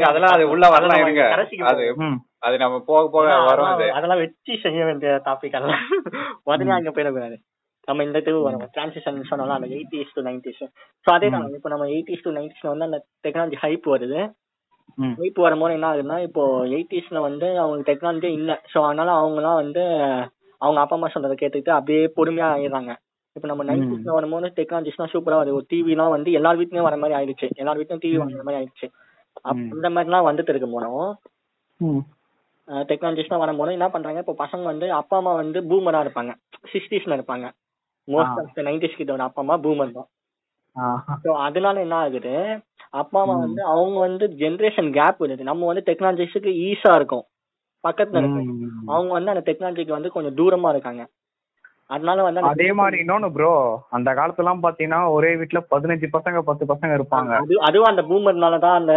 அதெல்லாம் 0.10 0.34
அது 0.36 0.44
உள்ள 0.54 0.66
வரலாம் 0.68 0.75
அதெல்லாம் 0.75 1.04
இருங்க. 1.06 1.24
அது. 1.72 1.86
அது 2.48 2.56
நம்ம 2.64 2.78
போக 2.90 3.04
போக 3.08 3.24
அதெல்லாம் 3.25 3.50
வரும் 3.52 3.72
அது 3.72 3.86
அதெல்லாம் 3.98 4.22
வெற்றி 4.24 4.56
செய்ய 4.64 4.84
வேண்டிய 4.86 5.12
டாபிக் 5.28 5.58
எல்லாம் 5.60 5.84
உடனே 6.48 6.74
அங்க 6.78 6.92
போயிடக்கூடாது. 6.92 7.38
நம்ம 7.88 8.04
இந்த 8.04 8.18
இதுவு 8.24 8.42
வரும். 8.46 8.66
டிரான்சிஷன் 8.76 9.18
சொன்னோம்ல 9.30 9.58
அந்த 9.58 9.69
எயிட்டிஸ் 9.76 10.14
டு 10.18 10.24
நைன்டிஸ் 10.28 10.62
ஸோ 11.06 11.10
அதே 11.16 11.30
தான் 11.34 11.48
இப்போ 11.58 11.72
நம்ம 11.74 11.88
எயிட்டிஸ் 11.96 12.26
டு 12.26 12.34
நைன்டிஸ்ல 12.38 12.72
வந்து 12.74 12.88
அந்த 12.90 13.00
டெக்னாலஜி 13.26 13.60
ஹைப் 13.64 13.88
வருது. 13.94 14.22
ம். 14.98 15.13
ஹைப் 15.19 15.40
வரும்போது 15.40 15.74
என்ன 15.74 15.88
ஆகுதுன்னா 15.90 16.18
இப்போ 16.22 16.44
எயிட்டிஸ்ல 16.69 17.19
வந்து 17.19 17.48
அவங்களுக்கு 17.60 17.90
டெக்னாலஜி 17.90 18.30
இல்ல. 18.31 18.51
ஸோ 18.74 18.78
அதனால 18.86 19.12
அவங்கலாம் 19.19 19.60
வந்து 19.62 19.84
அவங்க 20.62 20.80
அப்பா 20.81 20.95
அம்மா 20.95 21.10
சொல்றதை 21.13 21.36
கேட்டுக்கிட்டு 21.38 21.78
அப்படியே 21.78 22.04
பொறுமையா 22.18 22.48
ஆயிடுறாங்க. 22.54 22.92
இப்போ 23.36 23.48
நம்ம 23.48 23.63
நைன்டிஸ்ல 23.63 24.12
வரும்போது 24.13 24.50
டெக்னாலஜிஸ்லாம் 24.57 25.13
சூப்பரா 25.13 25.38
வருது. 25.40 25.56
ஒரு 25.56 25.66
டிவிலாம் 25.69 26.16
வந்து 26.16 26.31
எல்லார் 26.31 26.60
வீட்லயும் 26.60 26.88
வர 26.88 26.98
மாதிரி 26.98 27.18
ஆயிடுச்சு. 27.19 27.48
எல்லார் 27.56 27.80
வீட்லயும் 27.80 28.04
டிவி 28.04 28.18
வர 28.18 28.44
மாதிரி 28.44 28.60
ஆயிடுச்சு. 28.60 28.88
அப்ப 29.40 29.57
ம். 29.60 29.69
இந்த 29.75 29.90
மாதிரிலாம் 29.90 30.28
வந்துட்டு 30.30 30.50
இருக்கும் 30.50 30.75
போனோம். 30.75 31.10
டெக்னாலஜிஸ்லாம் 32.88 33.44
வரும்போது 33.44 33.72
என்ன 33.72 33.88
பண்றாங்க 33.90 34.19
இப்போ 34.19 34.36
பசங்க 34.40 34.63
வந்து 34.63 34.88
அப்பா 34.94 35.18
அம்மா 35.18 35.34
வந்து 35.34 35.60
பூமரா 35.63 36.01
இருப்பாங்க. 36.06 36.34
சிக்ஸ்டீஸ்ல 36.74 37.18
இருப்பாங்க. 37.18 37.48
மோஸ்ட் 38.07 38.40
ஆஃப் 38.42 38.60
நைன்டிஸ் 38.68 39.00
கிட்டோட 39.00 39.25
அப்பா 39.25 39.42
அம்மா 39.42 39.57
பூமர் 39.66 39.98
தான். 39.98 40.10
அதனால 41.45 41.75
என்ன 41.80 41.95
ஆகுது 41.95 42.31
அப்பா 42.94 43.22
அம்மா 43.22 43.36
வந்து 43.38 43.62
அவங்க 43.66 44.00
வந்து 44.00 44.25
ஜென்ரேஷன் 44.40 44.90
கேப் 44.92 45.22
வருது 45.22 45.44
நம்ம 45.44 45.66
வந்து 45.66 45.84
டெக்னாலஜிஸுக்கு 45.86 46.51
ஈஸா 46.63 46.95
இருக்கும். 46.95 47.25
பக்கத்துல 47.84 48.18
இருக்கு 48.18 48.42
ம். 48.44 48.88
அவங்க 48.90 49.12
வந்து 49.13 49.31
அந்த 49.31 49.44
டெக்னாலஜிக்கு 49.48 49.90
வந்து 49.90 50.12
கொஞ்சம் 50.12 50.36
தூரமா 50.36 50.69
இருக்காங்க. 50.69 51.04
அதனால 51.90 52.22
வந்து 52.24 52.42
அதே 52.50 52.68
மாதிரி 52.72 52.98
இன்னொன்னு 53.01 53.31
ப்ரோ 53.31 53.50
அந்த 53.90 54.12
காலத்துல 54.13 54.38
எல்லாம் 54.38 54.62
பாத்தீங்கன்னா 54.63 55.10
ஒரே 55.10 55.36
வீட்ல 55.36 55.60
பதினஞ்சு 55.72 56.07
பசங்க 56.13 56.40
பத்து 56.42 56.66
பசங்க 56.66 56.94
இருப்பாங்க. 56.94 57.31
அது 57.40 57.56
அதுவும் 57.62 57.90
அந்த 57.90 58.01
பூமர்னால 58.01 58.60
தான் 58.60 58.78
அந்த 58.78 58.94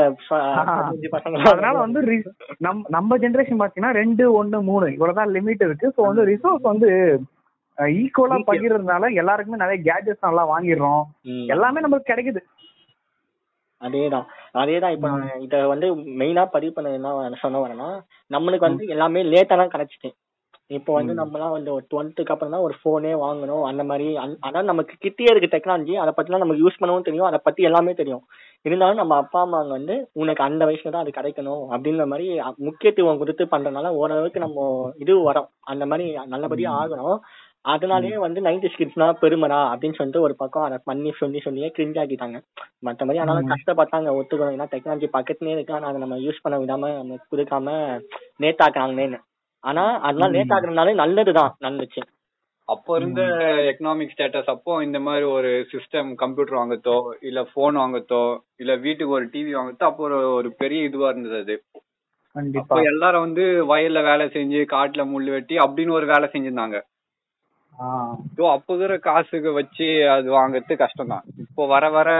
பசங்க 1.12 1.42
அதனால 1.46 1.74
வந்து 1.78 2.00
ரி- 2.02 2.22
நம் 2.58 2.84
நம்ம 2.88 3.18
ஜெனரேஷன் 3.18 3.60
பாத்தீங்கன்னா 3.60 3.92
ரெண்டு 3.92 4.42
ஒண்ணு 4.42 4.62
மூணு 4.62 4.92
இவ்வளவுதான் 4.92 5.32
லிமிட் 5.32 5.64
இருக்கு. 5.64 5.88
ஸோ 5.88 6.02
வந்து 6.02 6.24
ரிசோர்ஸ் 6.24 6.62
வந்து 6.62 6.90
ஈக்குவலா 7.78 8.38
பகிர்றதுனால 8.46 9.14
எல்லாருக்குமே 9.14 9.56
நிறைய 9.56 9.78
கேஜெட்ஸ் 9.82 10.26
நல்லா 10.28 10.44
வாங்கிடுறோம். 10.52 11.02
எல்லாமே 11.46 11.80
நமக்கு 11.80 12.12
கிடைக்குது. 12.12 12.42
அதேதான். 13.86 14.26
அதேதான் 14.62 14.94
இப்ப 14.96 15.08
நான் 15.14 15.42
இத 15.46 15.56
வந்து 15.72 15.88
மெயினா 16.20 16.44
பதிவு 16.54 16.74
பண்ண 16.76 16.98
என்ன 16.98 17.40
சொன்ன 17.44 17.62
வரேன்னா 17.64 17.90
நம்மளுக்கு 18.30 18.68
வந்து 18.68 18.86
எல்லாமே 18.94 19.22
லேட்டா 19.32 19.56
தான் 19.62 19.74
கிடைச்சிச்சு 19.74 20.10
இப்போ 20.70 20.92
வந்து 20.96 21.12
நம்மலாம் 21.18 21.52
வந்து 21.56 21.70
ஒரு 21.74 21.84
டுவெல்த்துக்கு 21.92 22.32
அப்புறம் 22.34 22.54
தான் 22.54 22.64
ஒரு 22.66 22.74
ஃபோனே 22.78 23.12
வாங்கணும். 23.24 23.64
அந்த 23.68 23.82
மாதிரி 23.90 24.06
அதான் 24.46 24.70
நமக்கு 24.70 24.94
கிட்டே 25.04 25.28
இருக்கு 25.30 25.50
டெக்னாலஜி 25.52 25.94
அதை 26.02 26.12
பத்திலாம் 26.14 26.42
நமக்கு 26.44 26.62
யூஸ் 26.64 26.80
பண்ணவும் 26.80 27.06
தெரியும். 27.08 27.28
அதை 27.28 27.38
பத்தி 27.44 27.68
எல்லாமே 27.68 27.92
தெரியும். 28.00 28.22
இருந்தாலும் 28.64 29.00
நம்ம 29.02 29.16
அப்பா 29.22 29.40
அம்மா 29.46 29.58
வந்து 29.76 29.94
உனக்கு 30.22 30.42
அந்த 30.46 30.62
வயசுல 30.68 30.92
தான் 30.94 31.04
அது 31.04 31.16
கிடைக்கணும். 31.18 31.62
அப்படின்ற 31.74 32.06
மாதிரி 32.12 32.26
முக்கியத்துவம் 32.68 33.20
கொடுத்து 33.22 33.46
பண்றதுனால 33.52 33.92
ஓரளவுக்கு 34.00 34.44
நம்ம 34.46 34.66
இது 35.04 35.14
வரோம். 35.28 35.48
அந்த 35.72 35.86
மாதிரி 35.92 36.06
நல்லபடியா 36.34 36.72
ஆகணும். 36.80 37.18
அதனாலயே 37.66 38.16
வந்து 38.24 38.40
நைன்டி 38.40 38.68
கிட்ஸ்னா 38.72 39.06
பெருமடா 39.22 39.60
அப்படின்னு 39.70 39.98
சொல்லிட்டு 39.98 40.20
ஒரு 40.20 40.34
பக்கம் 40.36 40.66
அதை 40.66 40.78
பண்ணி 40.84 41.10
சொல்லி 41.20 41.38
சொல்லியே 41.46 41.68
கிரிஞ்ச் 41.76 42.00
ஆக்கிட்டாங்க. 42.02 42.38
மத்தபடி 42.86 43.20
ஆனாலும் 43.22 43.52
கஷ்டப்பட்டாங்க 43.52 44.10
ஒத்துக்கணும். 44.18 44.56
ஏன்னா 44.56 44.68
டெக்னாலஜி 44.74 45.08
பக்கத்துலயே 45.16 45.54
இருக்கு. 45.56 45.74
ஆனா 45.74 45.88
அதை 45.88 46.00
நம்ம 46.00 46.16
யூஸ் 46.16 46.42
பண்ண 46.42 46.58
விடாம 46.58 46.92
நம்ம 46.96 47.18
கொடுக்காம 47.32 47.74
நேத்தாக்குறாங்களேன்னு 48.40 49.20
ஆனா 49.64 49.84
அதெல்லாம் 50.00 50.34
நேத்தாக்குறதுனால 50.34 50.94
நல்லதுதான். 50.94 51.54
நடந்துச்சு 51.60 52.02
அப்போ 52.68 52.92
இருந்த 52.96 53.22
எக்கனாமிக் 53.70 54.12
ஸ்டேட்டஸ் 54.12 54.50
அப்போ 54.52 54.72
இந்த 54.82 54.98
மாதிரி 55.00 55.24
ஒரு 55.24 55.50
சிஸ்டம் 55.72 56.08
கம்ப்யூட்டர் 56.14 56.58
வாங்கத்தோ 56.58 56.96
இல்ல 57.20 57.40
போன் 57.54 57.76
வாங்கத்தோ 57.76 58.22
இல்ல 58.56 58.72
வீட்டுக்கு 58.76 59.12
ஒரு 59.12 59.26
டிவி 59.26 59.52
வாங்கத்தோ 59.54 59.84
அப்போ 59.84 60.02
ஒரு 60.02 60.18
ஒரு 60.32 60.48
பெரிய 60.52 60.88
இதுவா 60.88 61.08
இருந்தது 61.08 61.36
அது. 61.36 61.56
கண்டிப்பா. 62.36 62.64
அப்போ 62.64 62.88
எல்லாரும் 62.92 63.24
வந்து 63.26 63.44
வயல்ல 63.66 64.02
வேலை 64.02 64.26
செஞ்சு 64.26 64.60
காட்டுல 64.72 65.04
முள்ளு 65.12 65.30
வெட்டி 65.30 65.56
அப்படின்னு 65.56 65.90
ஒரு 65.90 66.06
வேலை 66.06 66.28
செஞ்சிருந்தாங்க. 66.32 66.78
ஸோ 68.36 68.42
அப்போ 68.50 68.74
இருக்கிற 68.74 68.98
காசுக்கு 68.98 69.50
வச்சு 69.52 69.86
அது 70.08 70.28
வாங்குறது 70.30 70.76
கஷ்டம் 70.76 71.08
தான் 71.08 71.24
இப்போ 71.44 71.66
வர 71.66 71.88
வர 71.90 72.10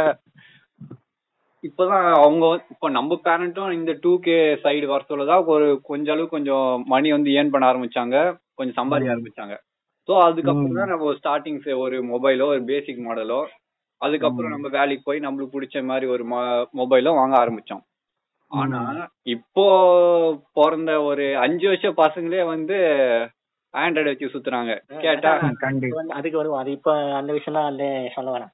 இப்போதான் 1.65 2.07
அவங்க 2.17 2.45
இப்போ 2.71 2.89
நம்ம 2.89 3.17
பேரண்ட்டும் 3.25 3.73
இந்த 3.73 3.93
டூ 4.03 4.13
கே 4.21 4.37
சைடு 4.65 4.87
வர 4.87 5.05
சொல்லதான் 5.09 5.47
ஒரு 5.47 5.81
கொஞ்ச 5.83 6.13
அளவு 6.13 6.29
கொஞ்சம் 6.29 6.85
மணி 6.87 7.09
வந்து 7.13 7.31
ஏர்ன் 7.31 7.51
பண்ண 7.51 7.71
ஆரம்பிச்சாங்க. 7.73 8.17
கொஞ்சம் 8.55 8.75
சம்பாதிக்க 8.75 9.15
ஆரம்பிச்சாங்க. 9.15 9.55
ஸோ 10.09 10.13
அதுக்கப்புறம் 10.21 10.79
தான் 10.81 10.89
நம்ம 10.89 11.13
ஸ்டார்டிங் 11.13 11.59
ஒரு 11.77 11.97
மொபைலோ 12.03 12.47
ஒரு 12.47 12.63
பேசிக் 12.65 13.07
மாடலோ 13.07 13.41
அதுக்கப்புறம் 14.01 14.51
நம்ம 14.51 14.69
வேலைக்கு 14.69 15.03
போய் 15.05 15.25
நம்மளுக்கு 15.27 15.55
பிடிச்ச 15.57 15.85
மாதிரி 15.85 16.07
ஒரு 16.07 16.25
மொபைலோ 16.81 17.13
வாங்க 17.15 17.35
ஆரம்பிச்சோம். 17.45 17.83
ஆனா 18.51 18.81
இப்போ 19.27 19.65
பிறந்த 20.53 21.03
ஒரு 21.03 21.25
அஞ்சு 21.37 21.67
வருஷம் 21.69 21.97
பசங்களே 21.97 22.45
வந்து 22.47 22.77
ஆண்ட்ராய்டு 23.77 24.13
வச்சு 24.13 24.33
சுத்துறாங்க. 24.33 24.73
கேட்டா 25.03 25.31
அதுக்கு 26.17 26.39
வருவோம். 26.41 26.61
அது 26.61 26.71
இப்ப 26.77 26.91
அந்த 27.19 27.31
விஷயம் 27.33 27.59
தான் 27.59 27.69
வந்து 27.71 27.87
சொல்ல 28.15 28.31
வரேன் 28.31 28.53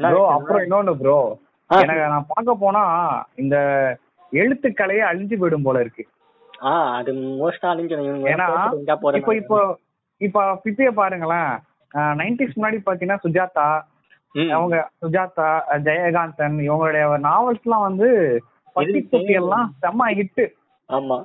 ப்ரோ 0.00 0.22
அப்புறம் 0.34 0.62
இன்னொன்னு 0.64 0.94
ப்ரோ. 1.00 1.18
எனக்கு 1.70 2.02
நான் 2.12 2.30
பார்க்க 2.30 2.62
போனா 2.62 2.82
இந்த 3.42 3.56
எழுத்துக்கலையே 4.32 5.02
அழிஞ்சு 5.08 5.36
போயிடும் 5.36 5.66
போல 5.66 5.80
இருக்கு. 5.84 6.04
ஆஹ் 6.64 6.90
அது 6.98 7.10
மோஸ்டா 7.38 7.70
அழிஞ்சிடும் 7.72 8.28
ஏன்னா 8.32 8.48
இப்போ 9.12 9.32
இப்போ 9.40 9.58
இப்போ 10.20 10.42
பிப்பிய 10.64 10.90
பாருங்களேன். 10.92 11.52
நைன்டிஸ் 12.20 12.56
முன்னாடி 12.56 12.78
பாத்தீங்கன்னா 12.80 13.22
சுஜாதா. 13.24 13.66
அவங்க 14.54 14.76
சுஜாதா 15.02 15.48
ஜெயகாந்தன் 15.86 16.58
இவங்களுடைய 16.66 17.06
நாவல்ஸ் 17.26 17.66
எல்லாம் 17.66 17.86
வந்து 17.88 18.08
பட்டி 18.76 19.34
எல்லாம் 19.34 19.66
செம்ம 19.82 20.06
ஹிட் 20.18 20.44
ஆமா. 20.90 21.18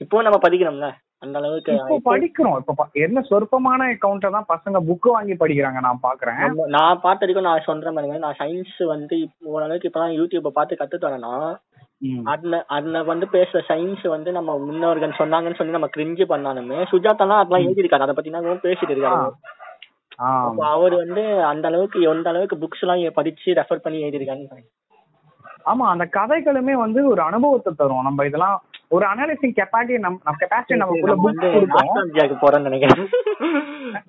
இப்போ 0.00 0.22
நம்ம 0.26 0.38
படிக்கிறோம்ல 0.44 0.88
அந்த 1.22 1.36
அளவுக்கு 1.40 1.72
இப்போ 1.74 1.96
படிக்கிறோம். 2.08 2.56
இப்ப 2.62 2.84
என்ன 3.02 3.18
சொற்பமான 3.28 3.82
கவுண்டர் 4.02 4.36
தான் 4.36 4.48
பசங்க 4.48 4.78
புக் 4.88 5.08
வாங்கி 5.12 5.34
படிக்கிறாங்க 5.36 5.80
நான் 5.80 6.00
பாக்குறேன். 6.02 6.40
நான் 6.74 7.02
பார்த்த 7.02 7.22
வரைக்கும் 7.24 7.48
நான் 7.48 7.66
சொல்றேன் 7.66 7.96
பாருங்க 7.96 8.18
நான் 8.24 8.40
சயின்ஸ் 8.40 8.80
வந்து 8.92 9.16
ஓரளவுக்கு 9.52 9.90
இப்பதான் 9.90 10.16
யூடியூப்பை 10.18 10.52
பார்த்து 10.52 10.80
கத்துட்டு 10.80 11.08
வரேன்னா 11.08 11.34
ம். 12.02 12.22
அதுல 12.26 12.54
அதுல 12.76 13.00
வந்து 13.04 13.26
பேசுற 13.34 13.58
சயின்ஸ் 13.68 14.04
வந்து 14.08 14.30
நம்ம 14.32 14.56
முன்னோர்கள் 14.64 15.18
சொன்னாங்கன்னு 15.20 15.58
சொல்லி 15.58 15.76
நம்ம 15.76 15.90
கிரிஞ்சு 15.94 16.26
பண்ணாலுமே 16.30 16.78
சுஜாதாலாம் 16.92 17.42
அதெல்லாம் 17.42 17.66
எழுதியிருக்காரு. 17.66 18.06
அதை 18.06 18.16
பத்தி 18.16 18.34
நாங்க 18.36 18.56
பேசிட்டு 18.64 18.94
இருக்காரு. 18.94 19.28
அவர் 20.72 20.94
வந்து 20.96 21.22
அந்த 21.46 21.66
அளவுக்கு 21.68 21.98
எந்த 22.08 22.28
அளவுக்கு 22.28 22.56
புக்ஸ் 22.58 22.82
எல்லாம் 22.84 23.04
படிச்சு 23.14 23.56
ரெஃபர் 23.60 23.84
பண்ணி 23.84 24.04
எழுதியிருக்காருன்னு 24.04 24.62
ஆமா 25.66 25.84
அந்த 25.90 26.04
கதைகளுமே 26.14 26.74
வந்து 26.78 27.00
ஒரு 27.10 27.20
அனுபவத்தை 27.22 27.72
தரும். 27.74 28.06
நம்ம 28.06 28.24
இதெல்லாம் 28.28 28.56
ஒரு 28.96 29.04
அனாலிசிங் 29.10 29.56
கெப்பாசிட்டி 29.58 29.98
நம்ம 30.06 30.32
கெப்பாசிட்டி 30.40 30.80
நமக்குள்ள 30.80 31.14
புக் 31.24 31.42
கொடுக்கும். 31.54 31.90
நாஸ்டாலஜியாக்கு 31.90 32.36
போறோம்னு 32.42 32.68
நினைக்கிறேன். 32.70 33.04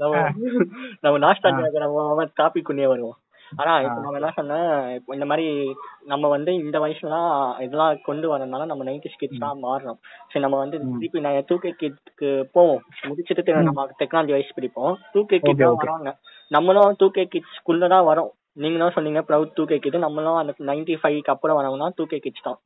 நம்ம 0.02 0.14
நம்ம 1.04 1.16
நாஸ்டாலஜியாக்கு 1.26 1.84
நம்ம 1.86 2.26
டாபிக் 2.42 2.68
கொண்டே 2.70 2.90
வருவோம். 2.94 3.18
ஆனா 3.52 3.74
இப்ப 3.86 3.98
நம்ம 4.04 4.20
என்ன 4.20 4.56
இப்போ 4.98 5.12
இந்த 5.18 5.26
மாதிரி 5.30 5.46
நம்ம 6.12 6.30
வந்து 6.36 6.52
இந்த 6.64 6.78
வயசுலாம் 6.84 7.32
இதெல்லாம் 7.66 8.00
கொண்டு 8.08 8.28
வரதுனால 8.32 8.68
நம்ம 8.70 8.86
நைன்டி 8.88 9.10
கிட்ஸ் 9.22 9.44
தான் 9.46 9.60
மாறணும். 9.66 10.00
சரி 10.30 10.44
நம்ம 10.46 10.60
வந்து 10.64 10.78
திருப்பி 10.94 11.24
நான் 11.26 11.48
டூ 11.50 11.58
கே 11.66 11.72
கிட்க்கு 11.82 12.30
போவோம். 12.58 12.82
முடிச்சுட்டு 13.10 13.58
நம்ம 13.70 13.86
டெக்னாலஜி 14.02 14.36
வயசு 14.36 14.58
பிடிப்போம். 14.58 14.96
Two 15.14 15.24
K 15.32 15.40
kid. 15.48 15.64
வராங்க. 15.84 16.12
நம்மளும் 16.52 16.98
டூ 17.02 17.10
கே 17.18 17.26
கிட்ஸ்க்குள்ள 17.36 17.88
தான் 17.96 18.08
வரோம். 18.12 18.32
நீங்களும் 18.64 18.96
சொன்னீங்க 18.98 19.22
ப்ரௌட் 19.30 19.56
டூ 19.60 19.66
கே 19.70 19.80
கிட் 19.86 20.04
நம்மளும் 20.08 20.40
அந்த 20.42 20.54
நைன்டி 20.72 20.96
ஃபைவ்க்கு 21.04 21.34
அப்புறம் 21.36 21.60
வரவங்கன்னா 21.60 21.90
டூ 22.00 22.06
கே 22.14 22.20
கிட்ஸ் 22.26 22.48
தான். 22.50 22.60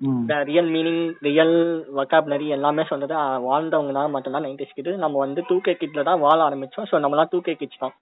ம். 0.00 0.24
ரியல் 0.48 0.68
மீனிங் 0.74 1.02
ரியல் 1.26 1.54
வொக்காபுலரி 1.96 2.46
எல்லாமே 2.56 2.82
சொன்னது 2.90 3.14
வாழ்ந்தவங்கனால 3.46 4.10
மட்டும்தான் 4.14 4.44
நைன்டிஸ் 4.46 4.74
கிட் 4.76 4.90
நம்ம 5.04 5.18
வந்து 5.24 5.40
டூ 5.48 5.56
கே 5.60 5.72
கிட்ல 5.80 6.02
தான் 6.08 6.20
வாழ 6.26 6.38
ஆரம்பிச்சோம். 6.48 6.86
ஸோ 6.90 6.96
நம்மலாம் 7.04 7.30
டூ 7.32 7.38
கே 7.46 7.54
கிட்ஸ் 7.62 7.82
தான். 7.84 7.94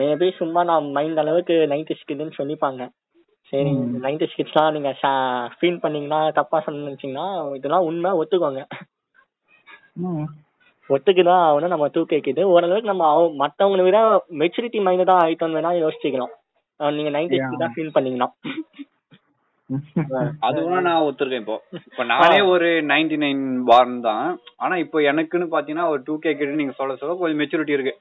மேபி 0.00 0.28
சும்மா 0.38 0.60
நான் 0.70 0.86
மைண்ட் 0.96 1.20
அளவுக்கு 1.22 1.54
நைன்டிஸ் 1.72 2.06
கிட்னு 2.08 2.38
சொல்லிப்பாங்க. 2.38 2.82
சரி 3.52 3.72
நைன்டிஸ் 4.04 4.36
கிட்ஸ்லாம் 4.38 4.74
நீங்க 4.76 4.90
ஃபீல் 5.56 5.82
பண்ணீங்கன்னா 5.82 6.20
தப்பா 6.38 6.58
சொன்னீங்கன்னா 6.66 7.26
இதெல்லாம் 7.58 7.86
உண்மை 7.88 8.12
ஒத்துக்கோங்க. 8.20 8.62
ஒத்துக்குதான் 10.90 11.42
ஆகணும் 11.48 11.72
நம்ம 11.74 11.88
டூ 11.96 12.04
கே 12.12 12.20
கிட் 12.20 12.40
ஓரளவுக்கு 12.52 12.92
நம்ம 12.92 13.04
மத்தவங்களை 13.42 13.84
விட 13.88 13.98
மெச்சூரிட்டி 14.40 14.80
மைண்ட் 14.86 15.10
தான் 15.10 15.22
ஆயிட்டோம்னு 15.24 15.58
வேணா 15.58 15.74
யோசிச்சுக்கலாம். 15.82 16.32
நீங்க 16.80 17.12
நைன்டிஸ் 17.18 17.62
தான் 17.64 17.74
ஃபீல் 17.76 17.94
பண்ணீங்கன்னா. 17.98 18.28
அது 20.46 20.56
கூட 20.62 20.78
நான் 20.86 21.04
ஒத்துருக்கேன் 21.08 21.42
இப்போ. 21.44 21.56
இப்போ 21.88 22.02
நானே 22.04 22.38
ஒரு 22.52 22.68
நைன்டி 22.90 23.16
நைன் 23.16 23.42
பார்ன் 23.70 24.00
தான். 24.00 24.26
ஆனா 24.56 24.74
இப்போ 24.76 24.98
எனக்குன்னு 25.10 25.46
பாத்தீங்கன்னா 25.54 25.86
ஒரு 25.88 26.00
டூ 26.06 26.14
கே 26.18 26.32
கிட்ட 26.34 26.58
நீங்க 26.60 26.74
சொல்ல 26.80 26.96
சொல்ல 26.96 27.14
கொஞ்சம் 27.20 27.40
மெச்சூரிட்டி 27.42 27.76
இருக்கு. 27.76 27.94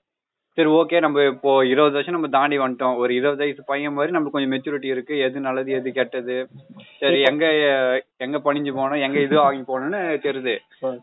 சரி 0.53 0.69
ஓகே 0.69 0.99
நம்ம 0.99 1.23
இப்போ 1.23 1.65
இருபது 1.65 1.91
வருஷம் 1.91 2.13
நம்ம 2.13 2.27
தாண்டி 2.27 2.57
வந்துட்டோம். 2.57 2.97
ஒரு 2.97 3.15
இருபது 3.15 3.37
வயசு 3.37 3.63
பையன் 3.65 3.93
மாதிரி 3.93 4.17
நம்மளுக்கு 4.17 4.29
கொஞ்சம் 4.29 4.51
மெச்சூரிட்டி 4.51 4.85
இருக்கு. 4.85 5.19
எது 5.19 5.39
நல்லது 5.39 5.71
எது 5.71 5.91
கெட்டது? 5.91 6.47
சரி 6.99 7.21
எங்க 7.21 7.45
எங்க 8.17 8.37
பணிஞ்சு 8.37 8.71
போனோம் 8.73 9.01
எங்க 9.01 9.19
இது 9.19 9.35
வாங்கி 9.35 9.61
போகணும்னு 9.61 10.01
தெரியுது. 10.25 10.55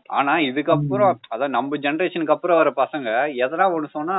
ஆனா 0.05 0.35
இதுக்கப்புறம் 0.35 1.13
அதான் 1.35 1.47
நம்ம 1.47 1.77
ஜெனரேஷனுக்கு 1.77 2.31
அப்புறம் 2.31 2.57
வர 2.57 2.73
பசங்க 2.75 3.09
எதனா 3.37 3.65
ஒண்ணு 3.73 3.85
சொன்னா 3.85 4.17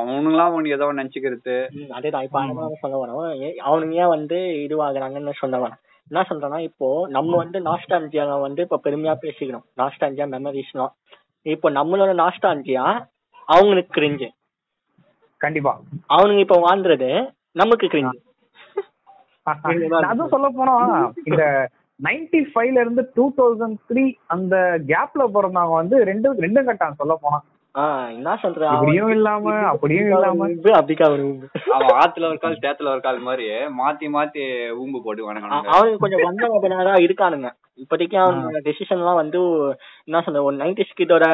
அவனுங்களாம் 0.00 0.54
ஒண்ணு 0.56 0.68
ஏதோ 0.68 0.84
நினைச்சுக்கிறது. 0.92 1.56
அதேதான் 1.90 2.22
இப்ப 2.22 2.38
சொல்ல 2.80 3.06
வரோம் 3.06 3.40
ஏ- 3.42 3.60
அவனுங்க 3.66 3.92
ஏன் 3.92 4.08
வந்து 4.08 4.36
இதுவாகுறாங்கன்னு 4.36 5.32
சொல்ல 5.38 5.56
வரேன் 5.56 5.78
என்ன 6.08 6.26
சொல்றேன்னா 6.28 6.60
இப்போ 6.60 7.06
நம்ம 7.08 7.36
வந்து 7.36 7.60
நாஸ்டாலஜியா 7.60 8.40
வந்து 8.40 8.62
இப்ப 8.62 8.80
பெருமையா 8.84 9.16
பேசிக்கிறோம் 9.22 9.64
நாஸ்டாலஜியா 9.76 10.28
மெமரிஸ்லாம் 10.34 10.92
இப்போ 11.42 11.70
நம்மளோட 11.70 12.12
நாஸ்டாலஜியா 12.22 13.06
அவங்களுக்கு 13.46 14.00
கிரிஞ்சு. 14.00 14.28
கண்டிப்பா. 15.40 15.72
அவனுங்க 16.08 16.38
இப்ப 16.38 16.58
வாழ்ந்துறது 16.60 17.10
நமக்கு 17.52 17.86
கிரிஞ்சு 17.86 18.18
அதுவும் 20.06 20.32
சொல்ல 20.32 20.48
போனா 20.50 20.74
இந்த 21.24 21.44
நைன்டி 22.00 22.40
ஃபைவ்ல 22.50 22.80
இருந்து 22.80 23.02
டூ 23.14 23.24
தௌசண்ட் 23.36 23.78
த்ரீ 23.88 24.04
அந்த 24.26 24.54
கேப்ல 24.88 25.22
பிறந்தவங்க 25.28 25.74
வந்து 25.74 25.96
ரெண்டு 26.04 26.34
ரெண்டும் 26.44 26.68
கட்டான் 26.68 27.00
சொல்ல 27.00 27.14
போனா. 27.14 27.38
ஆஹ் 27.74 28.08
என்ன 28.10 28.36
சொல்றேன் 28.36 28.70
இல்லாம 29.10 29.50
அப்படியும் 29.64 30.06
இல்லாம. 30.06 30.46
அப்படிக்கா 30.78 31.06
ஒரு 31.10 31.22
ஊம்பு. 31.22 31.46
அவன் 31.74 31.98
ஆத்துல 32.00 32.28
ஒரு 32.28 32.38
கால் 32.38 32.62
சேத்துல 32.62 32.90
ஒரு 32.90 33.00
கால் 33.00 33.20
மாதிரி 33.20 33.46
மாத்தி 33.76 34.06
மாத்தி 34.08 34.44
ஊம்பு 34.80 34.98
போட்டு 35.04 35.24
வணங்க 35.24 35.50
அவனுக்கு 35.74 36.02
கொஞ்சம் 36.04 36.24
வந்தவனா 36.24 36.96
இருக்கானுங்க. 37.06 37.50
இப்போதைக்கு 37.78 38.16
அவனோட 38.16 38.58
டெசிஷன் 38.66 38.98
எல்லாம் 38.98 39.20
வந்து 39.22 39.40
என்ன 40.04 40.22
சொல்ற 40.26 40.42
ஒரு 40.42 40.56
நைன்டிஸ் 40.56 40.98
கிட்டோட 40.98 41.26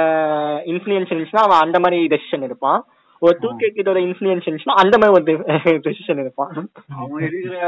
இன்ஃபுளுயன்ஸ் 0.72 1.10
இருந்துச்சுன்னா 1.10 1.46
அவன் 1.46 1.64
அந்த 1.64 1.78
மாதிரி 1.78 2.08
டெசிஷன் 2.08 2.42
எடுப்பான். 2.42 2.80
ஒரு 3.18 3.34
டூ 3.40 3.50
கே 3.56 3.68
கிட்டோட 3.76 3.98
இன்ஃபுளுயன்ஸ் 4.06 4.46
இருந்துச்சுன்னா 4.46 4.80
அந்த 4.82 4.98
மாதிரி 4.98 5.34
ஒரு 5.36 5.80
டெசிஷன் 5.86 6.20
எடுப்பான். 6.22 6.50
அவங்க 6.96 7.24
இருக்கிற 7.24 7.58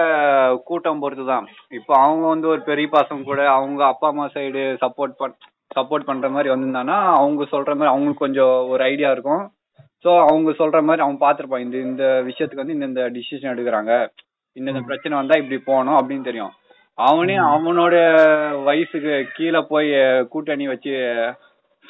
கூட்டம் 0.65 1.03
பொறுத்துதான். 1.03 1.47
இப்போ 1.71 1.95
அவங்க 1.95 2.27
வந்து 2.27 2.49
ஒரு 2.49 2.61
பெரிய 2.63 2.89
பசங்க 2.93 3.23
கூட 3.23 3.51
அவங்க 3.51 3.81
அப்பா 3.85 4.09
அம்மா 4.09 4.27
சைடு 4.35 4.65
சப்போர்ட் 4.83 5.15
பண் 5.17 5.37
சப்போர்ட் 5.77 6.09
பண்ற 6.11 6.29
மாதிரி 6.29 6.53
வந்திருந்தானா 6.55 6.97
அவங்க 7.15 7.43
சொல்ற 7.53 7.71
மாதிரி 7.73 7.93
அவங்களுக்கு 7.93 8.25
கொஞ்சம் 8.25 8.69
ஒரு 8.69 8.83
ஐடியா 8.83 9.11
இருக்கும். 9.11 9.45
சோ 10.05 10.11
அவங்க 10.27 10.51
சொல்ற 10.51 10.79
மாதிரி 10.83 11.05
அவன் 11.07 11.23
பாத்திருப்பான் 11.25 11.65
இந்த 11.67 11.77
இந்த 11.89 12.05
விஷயத்துக்கு 12.29 12.63
வந்து 12.63 12.79
இந்த 12.87 13.03
டிசிஷன் 13.17 13.53
எடுக்கிறாங்க. 13.53 13.93
இந்த 14.57 14.81
பிரச்சனை 14.87 15.19
வந்தா 15.19 15.39
இப்படி 15.39 15.59
போகணும் 15.61 15.99
அப்படின்னு 15.99 16.29
தெரியும். 16.31 16.53
அவனே 16.99 17.37
அவனோட 17.39 17.97
வயசுக்கு 18.65 19.13
கீழே 19.35 19.61
போய் 19.69 19.91
கூட்டணி 20.29 20.67
வச்சு 20.69 20.95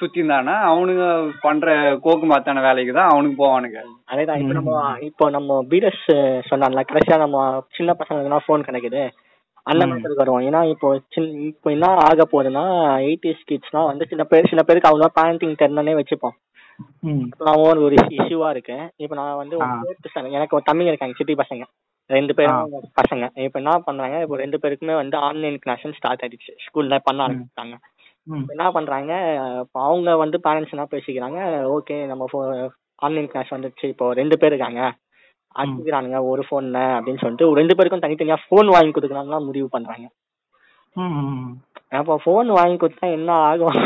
சுத்திருந்தானா 0.00 0.54
அவனுங்க 0.70 1.04
பண்ற 1.40 1.96
கோக்கு 2.00 2.26
மாத்தான 2.26 2.62
வேலைக்கு 2.62 2.92
தான் 2.92 3.10
அவனுக்கு 3.10 3.44
போவானுங்க. 3.44 3.78
அதேதான் 4.06 4.40
இப்போ 4.40 4.52
நம்ம 4.52 4.98
இப்போ 5.00 5.30
நம்ம 5.30 5.62
பீரஸ் 5.62 6.04
சொன்னான்ல 6.50 6.84
கடைசியா 6.90 7.16
நம்ம 7.16 7.64
சின்ன 7.68 7.96
பசங்களுக்குலாம் 7.98 8.46
ஃபோன் 8.46 8.66
கிடைக்குது. 8.68 9.02
அந்த 9.66 9.86
மாதிரி 9.86 10.14
வருவோம். 10.14 10.40
ஏன்னா 10.40 10.60
இப்போ 10.68 11.00
சின்ன 11.14 11.32
இப்போ 11.40 11.70
என்ன 11.70 11.86
ஆக 11.86 12.24
போகுதுன்னா 12.24 12.64
எயிட்டிஸ் 13.08 13.48
கிட்ஸ்லாம் 13.50 13.86
வந்து 13.86 14.06
சில 14.06 14.24
பேர் 14.24 14.50
சில 14.50 14.62
பேருக்கு 14.62 14.90
அவ்வளோ 14.90 15.08
பேரண்டிங் 15.18 15.58
தெரியலனே 15.62 15.94
வச்சுப்போம். 15.98 16.36
ம். 17.02 17.24
நான் 17.46 17.60
ஒரு 17.60 17.82
ஒரு 17.82 17.94
இஷ்யூவா 18.16 18.50
இருக்கேன். 18.50 18.90
இப்போ 18.96 19.14
நான் 19.14 19.36
வந்து 19.36 19.56
எனக்கு 20.30 20.56
ஒரு 20.56 20.64
தம்பிங்க 20.70 20.92
இருக்காங்க 20.92 21.16
சிட்டி 21.18 21.34
பசங்க. 21.34 21.64
ரெண்டு 22.10 22.34
பேரும் 22.34 22.70
பசங்க. 23.00 23.24
இப்போ 23.46 23.58
என்ன 23.58 23.78
பண்றாங்க 23.78 24.20
இப்போ 24.20 24.36
ரெண்டு 24.36 24.58
பேருக்குமே 24.62 24.94
வந்து 24.94 25.16
ஆன்லைன் 25.16 25.58
கிளாஸ் 25.58 25.86
ஸ்டார்ட் 25.96 26.22
ஆயிடுச்சு. 26.22 26.52
ஸ்கூல்ல 26.66 26.98
பண்ண 26.98 27.26
ஆரம்பிச்சிட்டாங்க. 27.26 27.76
என்ன 28.52 28.70
பண்றாங்க? 28.76 29.12
அவங்க 29.86 30.16
வந்து 30.22 30.38
பேரண்ட்ஸ் 30.46 30.74
என்ன 30.76 30.86
பேசிக்கிறாங்க 30.94 31.40
ஓகே 31.76 31.96
நம்ம 32.06 32.26
ஆன்லைன் 33.06 33.28
கிளாஸ் 33.32 33.54
வந்துச்சு 33.54 33.84
இப்போ 33.92 34.06
ரெண்டு 34.20 34.38
பேர் 34.38 34.52
இருக்காங்க. 34.52 34.82
அடிக்கிறானுங்க 35.54 36.18
ஒரு 36.30 36.42
போன்ல 36.50 36.78
அப்படின்னு 36.96 37.22
சொல்லிட்டு 37.22 37.46
ரெண்டு 37.58 37.74
பேருக்கும் 37.76 38.02
தனித்தனியா 38.04 38.36
போன் 38.48 38.74
வாங்கி 38.74 38.92
கொடுக்கலாம்லாம் 38.94 39.46
முடிவு 39.48 39.68
பண்றாங்க. 39.74 40.06
அப்போ 41.98 42.14
போன் 42.24 42.50
வாங்கி 42.58 42.76
கொடுத்தா 42.76 43.06
என்ன 43.18 43.30
ஆகும்? 43.48 43.78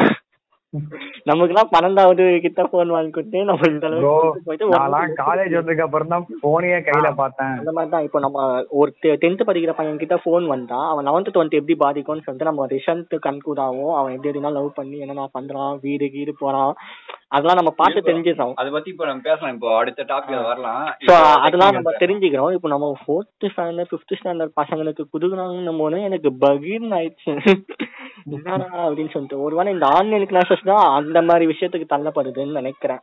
நமக்குலாம் 1.28 1.70
பன்னெண்டாவது 1.72 2.24
கிட்ட 2.44 2.60
போன் 2.72 2.92
வாங்கி 2.94 3.10
கொடுத்து 3.14 3.40
நம்ம 3.48 3.68
இந்த 3.72 3.86
அளவுக்கு 3.88 4.44
போயிட்டு 4.46 5.16
காலேஜ் 5.22 5.56
வந்ததுக்கு 5.58 5.84
அப்புறம் 5.86 6.12
தான் 6.14 6.24
போனையே 6.44 6.78
கையில 6.86 7.08
பார்த்தேன். 7.20 7.52
அந்த 7.60 7.72
மாதிரி 7.76 7.92
தான் 7.94 8.06
இப்போ 8.06 8.20
நம்ம 8.26 8.46
ஒரு 8.80 8.90
டென்த் 9.24 9.46
படிக்கிற 9.48 9.72
பையன் 9.78 10.00
கிட்ட 10.02 10.16
ஃபோன் 10.22 10.46
வந்தா 10.54 10.78
அவன் 10.92 11.06
லெவன்த் 11.08 11.32
டுவெல்த் 11.34 11.58
எப்படி 11.60 11.76
பாதிக்கும்னு 11.84 12.24
சொல்லிட்டு 12.26 12.50
நம்ம 12.50 12.66
ரிசல்ட் 12.74 13.14
கன்க்ளூட் 13.26 13.62
ஆகும் 13.66 13.94
அவன் 13.98 14.14
எப்படி 14.14 14.30
எப்படினா 14.30 14.54
லவ் 14.58 14.70
பண்ணி 14.78 14.98
என்னென்ன 15.04 15.28
பண்றான் 15.38 15.74
வீடு 15.84 16.08
கீடு 16.14 16.34
போறான் 16.42 16.72
அதெல்லாம் 17.36 17.58
நம்ம 17.60 17.70
பார்த்து 17.80 18.08
தெரிஞ்சுக்கிறோம் 18.08 18.56
அத 18.60 18.70
பத்தி 18.72 18.90
இப்ப 18.92 19.04
நம்ம 19.10 19.22
பேசலாம். 19.28 19.54
இப்போ 19.56 19.68
அடுத்த 19.80 20.04
டாபிக் 20.10 20.48
வரலாம். 20.48 20.82
ஸோ 21.06 21.14
அதெல்லாம் 21.44 21.76
நம்ம 21.76 21.92
தெரிஞ்சுக்கிறோம். 22.02 22.50
இப்போ 22.56 22.68
நம்ம 22.74 22.88
ஃபோர்த் 23.02 23.46
ஸ்டாண்டர்ட் 23.52 23.92
ஃபிஃப்த் 23.92 24.16
ஸ்டாண்டர்ட் 24.20 24.58
பசங்களுக்கு 24.60 25.04
குடுக்குறாங்கன்னு 25.14 25.74
போது 25.82 26.00
எனக்கு 26.08 26.30
பகீர்னு 26.44 26.96
ஆயிடுச்சு. 26.98 27.34
என்னடா 28.26 28.66
அப்படின்னு 28.86 29.12
சொல்லிட்டு. 29.14 29.42
ஒருவேளை 29.44 29.70
இந்த 29.74 29.86
ஆன்லைன் 29.96 30.30
கிளாஸஸ் 30.30 30.68
தான் 30.70 30.84
அந்த 30.98 31.18
மாதிரி 31.28 31.44
விஷயத்துக்கு 31.52 31.92
தள்ளப்படுதுன்னு 31.94 32.60
நினைக்கிறேன். 32.60 33.02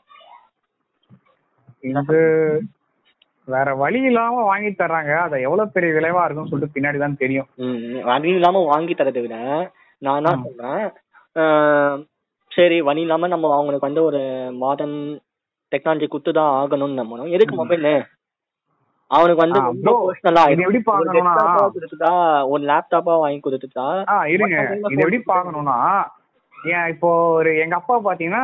இது 1.84 2.20
வேற 3.48 3.70
வழி 3.82 4.00
இல்லாம 4.10 4.42
வாங்கி 4.50 4.72
தர்றாங்க. 4.72 5.12
அது 5.26 5.36
எவ்வளவு 5.48 5.74
பெரிய 5.76 5.92
விளைவா 5.96 6.24
இருக்கும்னு 6.26 6.52
சொல்லிட்டு 6.52 6.76
பின்னாடி 6.76 6.98
தான் 7.04 7.22
தெரியும் 7.22 7.48
வழி 8.10 8.30
இல்லாம 8.38 8.64
வாங்கி 8.72 8.96
தரதை 8.96 9.22
விட 9.24 9.38
நான் 10.02 10.20
என்ன 10.20 10.36
சொல்றேன் 10.46 10.84
ஆஹ் 11.36 11.98
சரி 12.52 12.78
வழி 12.90 13.02
இல்லாம 13.06 13.28
நம்ம 13.34 13.52
அவங்களுக்கு 13.56 13.90
வந்து 13.90 14.04
ஒரு 14.10 14.22
மாடர்ன் 14.64 15.00
டெக்னாலஜி 15.72 16.08
குத்து 16.10 16.32
தான் 16.38 16.54
ஆகணும்னு 16.60 17.00
நம்பணும். 17.02 17.34
எதுக்கு 17.36 17.56
மொபைல் 17.56 17.88
அவனுக்கு 19.12 19.44
வந்து 19.44 19.60
ஆ, 19.60 19.68
ரொம்ப 19.68 19.84
bro, 19.86 19.94
பர்சனலா 20.02 20.42
இது 20.46 20.64
எப்படி 20.64 20.82
கொடுத்துட்டா 21.74 22.12
ஒரு 22.52 22.64
லேப்டாப்பா 22.70 23.14
வாங்கி 23.22 23.40
கொடுத்துட்டா 23.42 23.86
இருங்க. 24.34 24.58
இது 24.88 25.04
எப்படி 25.04 25.20
பார்க்கணும்னா 25.30 25.78
ஏன் 26.72 26.88
இப்போ 26.94 27.10
ஒரு 27.36 27.50
எங்க 27.64 27.76
அப்பா 27.78 27.96
பாத்தீங்கன்னா 28.06 28.44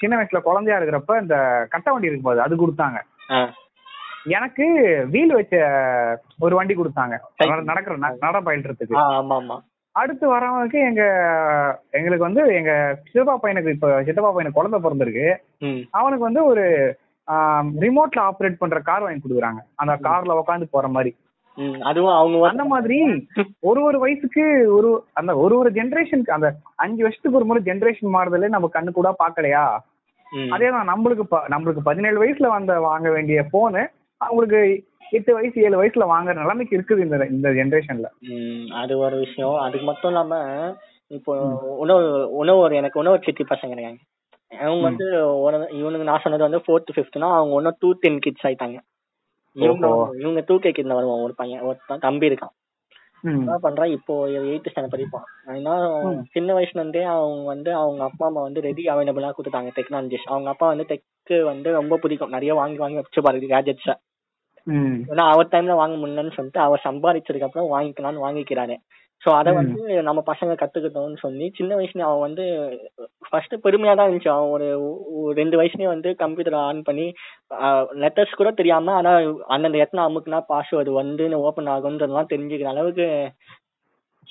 சின்ன 0.00 0.16
வயசுல 0.18 0.40
குழந்தையா 0.42 0.78
இருக்கிறப்ப 0.78 1.16
இந்த 1.22 1.36
கட்ட 1.72 1.88
வண்டி 1.90 2.10
இருக்கு 2.10 2.26
பாரு 2.26 2.44
அது 2.44 2.56
கொடுத்தாங்க. 2.56 2.98
எனக்கு 4.30 4.64
வீல் 5.12 5.34
வச்ச 5.34 5.56
ஒரு 6.40 6.54
வண்டி 6.56 6.74
கொடுத்தாங்க. 6.74 7.14
நடக்கிற 7.68 7.94
நட 8.22 8.38
பயில்றதுக்கு. 8.46 8.96
அடுத்து 9.94 10.24
வரவங்களுக்கு 10.32 10.78
எங்க 10.88 11.02
எங்களுக்கு 11.94 12.26
வந்து 12.26 12.42
எங்க 12.58 12.72
சித்தப்பா 13.04 13.36
பையனுக்கு 13.42 13.74
இப்ப 13.76 13.88
சித்தப்பா 14.02 14.30
பையனுக்கு 14.30 14.58
குழந்தை 14.58 14.80
பிறந்திருக்கு. 14.80 15.28
அவனுக்கு 15.94 16.24
வந்து 16.26 16.42
ஒரு 16.44 16.64
ரிமோட்ல 17.82 18.20
ஆப்ரேட் 18.28 18.60
பண்ற 18.60 18.78
கார் 18.82 19.04
வாங்கி 19.04 19.22
கொடுக்குறாங்க. 19.22 19.60
அந்த 19.76 19.94
கார்ல 20.06 20.38
உட்காந்து 20.40 20.68
போற 20.70 20.88
மாதிரி. 20.90 21.12
அதுவும் 21.88 22.16
அவங்க 22.16 22.40
அந்த 22.48 22.64
மாதிரி 22.72 22.96
ஒரு 23.68 23.80
ஒரு 23.84 23.98
வயசுக்கு 24.02 24.42
ஒரு 24.74 24.88
அந்த 25.14 25.32
ஒரு 25.38 25.54
ஒரு 25.58 25.70
ஜெனரேஷனுக்கு 25.78 26.34
அந்த 26.34 26.48
அஞ்சு 26.78 27.00
வருஷத்துக்கு 27.04 27.38
ஒரு 27.40 27.48
முறை 27.48 27.60
ஜெனரேஷன் 27.64 28.14
மாறுதலே 28.14 28.48
நம்ம 28.48 28.68
கண்ணு 28.74 28.90
கூட 28.92 29.10
பாக்கலையா 29.20 29.64
ம். 30.26 30.50
அதே 30.54 30.68
தான் 30.70 30.90
நம்மளுக்கு 30.90 31.24
நம்மளுக்கு 31.48 31.82
பதினேழு 31.84 32.20
வயசுல 32.22 32.48
வந்த 32.50 32.72
வாங்க 32.86 33.08
வேண்டிய 33.10 33.42
போனு 33.52 33.82
அவங்களுக்கு 34.20 34.60
எட்டு 35.12 35.32
வயசு 35.36 35.64
ஏழு 35.66 35.80
வயசுல 35.80 36.06
வாங்குற 36.10 36.34
நிலைமைக்கு 36.40 36.76
இருக்குது 36.76 37.04
இந்த 37.04 37.18
இந்த 37.32 37.50
ஜெனரேஷன்ல 37.58 38.08
அது 38.76 38.94
ஒரு 38.98 39.16
விஷயம். 39.24 39.56
அதுக்கு 39.64 39.86
மட்டும் 39.86 40.10
இல்லாம 40.12 40.34
இப்போ 41.10 41.34
உணவு 41.78 42.06
உணவு 42.40 42.76
எனக்கு 42.80 43.02
உணவு 43.02 43.24
சித்தி 43.26 43.44
பசங்க 43.46 43.74
அவங்க 44.48 44.82
வந்து 44.82 45.04
ஒரு- 45.16 45.72
இவனுக்கு 45.72 46.04
நான் 46.04 46.20
சொன்னது 46.22 46.50
வந்து 46.50 46.58
ஃபோர்த் 46.66 46.96
ஃபிஃப்த்னா 46.96 47.32
அவங்க 47.32 47.54
ஒன்னும் 47.54 47.76
டூ 47.78 47.92
டென் 47.92 48.18
கிட்ஸ் 48.18 48.46
ஆயிட்டாங்க. 48.46 48.78
இவங்க. 49.52 49.86
இவங்க 50.20 50.42
டூ 50.46 50.58
கே 50.58 50.70
கிட்ல 50.70 50.94
வருவான் 50.94 51.22
ஒரு 51.22 51.34
பையன் 51.34 51.60
ஒருத்தன் 51.60 51.98
தம்பி 51.98 52.28
இருக்கான். 52.28 52.56
என்ன 53.22 53.58
பண்றான் 53.62 53.86
இப்போ 53.86 54.26
எயித்து 54.26 54.66
ஸ்டாண்டர்ட் 54.74 54.96
படிப்பான். 54.96 55.22
ஏன்னா 55.46 56.20
சின்ன 56.30 56.54
வயசுல 56.54 56.78
இருந்தே 56.78 57.02
அவங்க 57.02 57.44
வந்து 57.44 57.74
அவங்க 57.74 58.04
அப்பா 58.04 58.26
அம்மா 58.26 58.42
வந்து 58.42 58.60
ரெடி 58.60 58.84
அவைலபிளா 58.84 59.32
கொடுத்துட்டாங்க 59.32 59.70
டெக்னாலஜிஸ் 59.76 60.24
அவங்க 60.24 60.50
அப்பா 60.50 60.66
வந்து 60.66 60.84
டெக்கு 60.84 61.42
வந்து 61.42 61.72
ரொம்ப 61.72 61.96
பிடிக்கும். 61.96 62.28
நிறைய 62.28 62.54
வாங்கி 62.54 62.76
வாங்கி 62.76 62.94
வச்சு 62.94 63.22
பாருங்க 63.22 63.62
கேஜெட்ஸ. 63.62 63.94
ஏன்னா 65.08 65.30
அவர் 65.30 65.46
டைம்ல 65.46 65.74
வாங்க 65.74 66.06
முடியலன்னு 66.06 66.32
சொல்லிட்டு 66.32 66.60
அவர் 66.60 66.80
சம்பாதிச்சதுக்கு 66.84 67.42
அப்புறம் 67.42 67.80
வாங்கிக்கலாம்னு 67.80 68.28
வாங்கிக்கிறாரு. 68.28 68.76
சோ 69.22 69.28
அத 69.38 69.52
வந்து 69.52 69.80
நம்ம 70.08 70.20
பசங்க 70.28 70.52
கத்துக்கிட்டோம்னு 70.58 71.18
சொல்லி 71.22 71.46
சின்ன 71.56 71.70
வயசுல 71.78 72.04
அவன் 72.08 72.24
வந்து 72.26 72.44
ஃபர்ஸ்ட் 73.28 73.54
பெருமையா 73.64 73.94
தான் 73.94 74.08
இருந்துச்சு. 74.08 74.30
அவன் 74.34 74.52
ஒரு 74.52 74.68
ரெண்டு 75.40 75.58
வயசுலயே 75.60 75.88
வந்து 75.92 76.10
கம்ப்யூட்டர் 76.22 76.56
ஆன் 76.66 76.80
பண்ணி 76.88 77.06
லெட்டர்ஸ் 78.02 78.38
கூட 78.40 78.50
தெரியாம 78.60 78.92
ஆனா 78.98 79.12
அந்தந்த 79.54 79.80
இடத்துல 79.80 80.06
அமுக்குனா 80.06 80.40
பாஸ்வேர்டு 80.52 80.92
வந்து 81.00 81.26
ஓபன் 81.48 81.72
ஆகுன்றதெல்லாம் 81.74 82.32
தெரிஞ்சுக்கிற 82.32 82.70
அளவுக்கு 82.74 83.06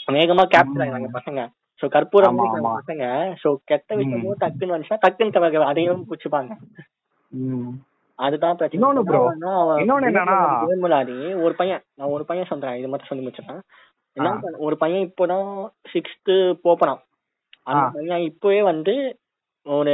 வேகமா 0.08 0.46
கேப்சர் 0.54 0.84
ஆகிறாங்க 0.86 1.10
பசங்க. 1.18 1.42
சோ 1.82 1.86
கற்பூரம். 1.96 2.38
பசங்க 2.80 3.06
சோ 3.42 3.50
கெட்ட 3.72 3.90
விஷயமும் 4.00 4.42
டக்குன்னு 4.44 4.74
வந்துச்சுன்னா 4.74 5.04
டக்குன்னு 5.06 5.36
தவிர 5.36 5.66
அதையும் 5.72 6.08
பிடிச்சிப்பாங்க. 6.10 6.54
அதுதான் 8.20 8.58
பிரச்சனை. 8.60 8.80
ஒரு 11.44 11.54
பையன் 11.60 11.84
நான் 12.00 12.14
ஒரு 12.16 12.24
பையன் 12.30 12.50
சொல்றேன் 12.52 12.78
இது 12.80 12.90
மட்டும் 12.92 13.10
சொல்லி 13.10 13.26
முடிச்சிடறேன். 13.26 13.62
என்ன. 14.24 14.40
பண்ண- 14.42 14.58
ஒரு 14.58 14.78
பையன் 14.78 15.14
இப்போதான் 15.14 15.68
சிக்ஸ்த்து 15.94 16.58
போப்பறான். 16.64 17.00
அந்த. 17.64 17.90
பையன் 17.94 18.20
இப்பவே 18.20 18.62
வந்து 18.62 19.20
ஒரு 19.64 19.92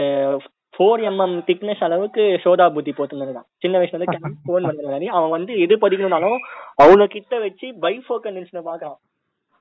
ஃபோர் 0.77 1.01
எம்எம் 1.01 1.43
திக்னஸ் 1.47 1.83
அளவுக்கு 1.83 2.39
சோதா 2.41 2.69
புத்தி 2.69 2.91
போட்டுருந்தான் 2.91 3.43
சின்ன 3.57 3.79
வயசுல 3.79 4.01
இருந்து 4.01 4.35
போன் 4.45 4.63
வந்ததுனால 4.63 5.05
அவன் 5.05 5.29
வந்து 5.29 5.59
எது 5.59 5.75
படிக்கணும்னாலும் 5.75 6.37
அவனை 6.75 7.07
கிட்ட 7.07 7.39
வச்சு 7.39 7.67
பைஃபோக்கல் 7.81 8.37
நினைச்சு 8.37 8.61
பாக்குறான் 8.65 8.97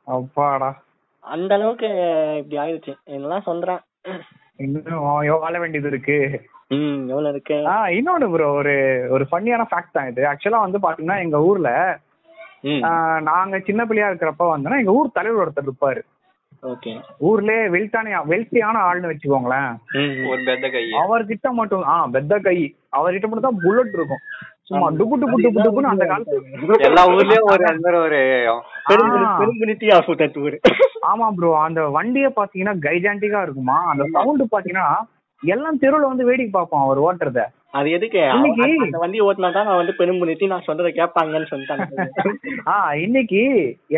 அப்பாடா. 0.04 0.82
அந்த 1.20 1.54
அளவுக்கு 1.54 1.86
இப்படி 2.36 2.72
ஆயிடுச்சு. 2.72 2.96
இதெல்லாம் 3.04 3.40
சொல்றேன். 3.40 3.80
இன்னும் 4.56 5.38
வாழ 5.38 5.58
வேண்டியது 5.58 5.88
இருக்கு? 5.88 6.42
ம் 6.68 7.08
எவ்வளவு 7.08 7.28
இருக்கு? 7.28 7.54
இன்னொன்னு 7.54 8.32
ப்ரோ 8.32 8.52
ஒரு 8.52 9.06
ஒரு 9.10 9.26
ஃபன்னியான 9.30 9.64
ஃபேக்ட் 9.70 9.92
தான் 9.92 10.08
இது. 10.08 10.24
ஆக்சுவலா 10.24 10.60
வந்து 10.60 10.78
பாத்தீங்கன்னா 10.78 11.18
எங்க 11.18 11.42
ஊர்ல 11.42 11.98
நாங்க 13.20 13.58
சின்ன 13.58 13.84
பிள்ளையா 13.84 14.10
இருக்கிறப்ப 14.10 14.48
வந்தோம்னா 14.52 14.78
எங்க 14.78 14.92
ஊர் 14.92 15.16
தலைவர் 15.18 15.42
ஒருத்தர் 15.42 15.68
இருப்பாரு. 15.68 16.02
ஓகே. 16.62 16.90
ஊர்லயே 17.20 17.62
வெல்டான 17.74 18.18
வெல்த்தியான 18.24 18.82
ஆள்னு 18.88 19.10
வச்சுக்கோங்களேன். 19.10 19.70
ம் 19.92 20.26
ஒரு 20.26 20.42
பெத்த 20.42 20.68
கை. 20.70 20.84
அவர்கிட்ட 21.02 21.50
மட்டும் 21.52 21.84
ஆ 21.84 22.06
பெத்த 22.06 22.38
கை. 22.38 22.58
அவர்கிட்ட 22.90 23.28
மட்டும் 23.28 23.48
தான் 23.48 23.62
புல்லட் 23.64 23.96
இருக்கும். 23.98 24.22
சும்மா 24.62 24.88
டுபு 24.90 25.14
டுபு 25.16 25.36
டுபு 25.42 25.62
டுபுன்னு 25.64 25.92
அந்த 25.92 26.04
காலத்து 26.06 26.36
எல்லா 26.88 27.02
ஊர்லயும் 27.14 27.48
ஒரு 27.52 27.64
அந்த 27.72 27.88
ஆமா 31.02 31.26
ப்ரோ 31.30 31.50
அந்த 31.56 31.80
வண்டிய 31.88 32.26
பாத்தீங்கன்னா 32.36 32.74
கைஜாண்டிக்கா 32.78 33.40
இருக்குமா? 33.42 33.78
அந்த 33.92 34.04
சவுண்ட் 34.12 34.44
பாத்தீங்கன்னா 34.54 34.86
எல்லாம் 35.42 35.80
தெருவுல 35.82 36.10
வந்து 36.12 36.24
வேடிக்கை 36.24 36.52
பார்ப்போம் 36.52 36.84
அவர் 36.84 36.98
ஓட்டுறத. 36.98 37.40
அது 37.74 37.88
எதுக்கு? 37.96 38.20
அந்த 38.84 38.98
வண்டி 39.02 39.18
ஓட்டினா 39.26 39.50
தான் 39.52 39.68
நான் 39.68 39.80
வந்து 39.80 39.94
பெருங்குனிட்டி 39.98 40.46
நான் 40.46 40.66
சொல்றதை 40.66 40.90
கேட்பாங்கன்னு 40.92 41.50
சொல்லிட்டாங்க 41.52 41.86
ஆ 42.68 42.74
இன்னைக்கு 43.04 43.42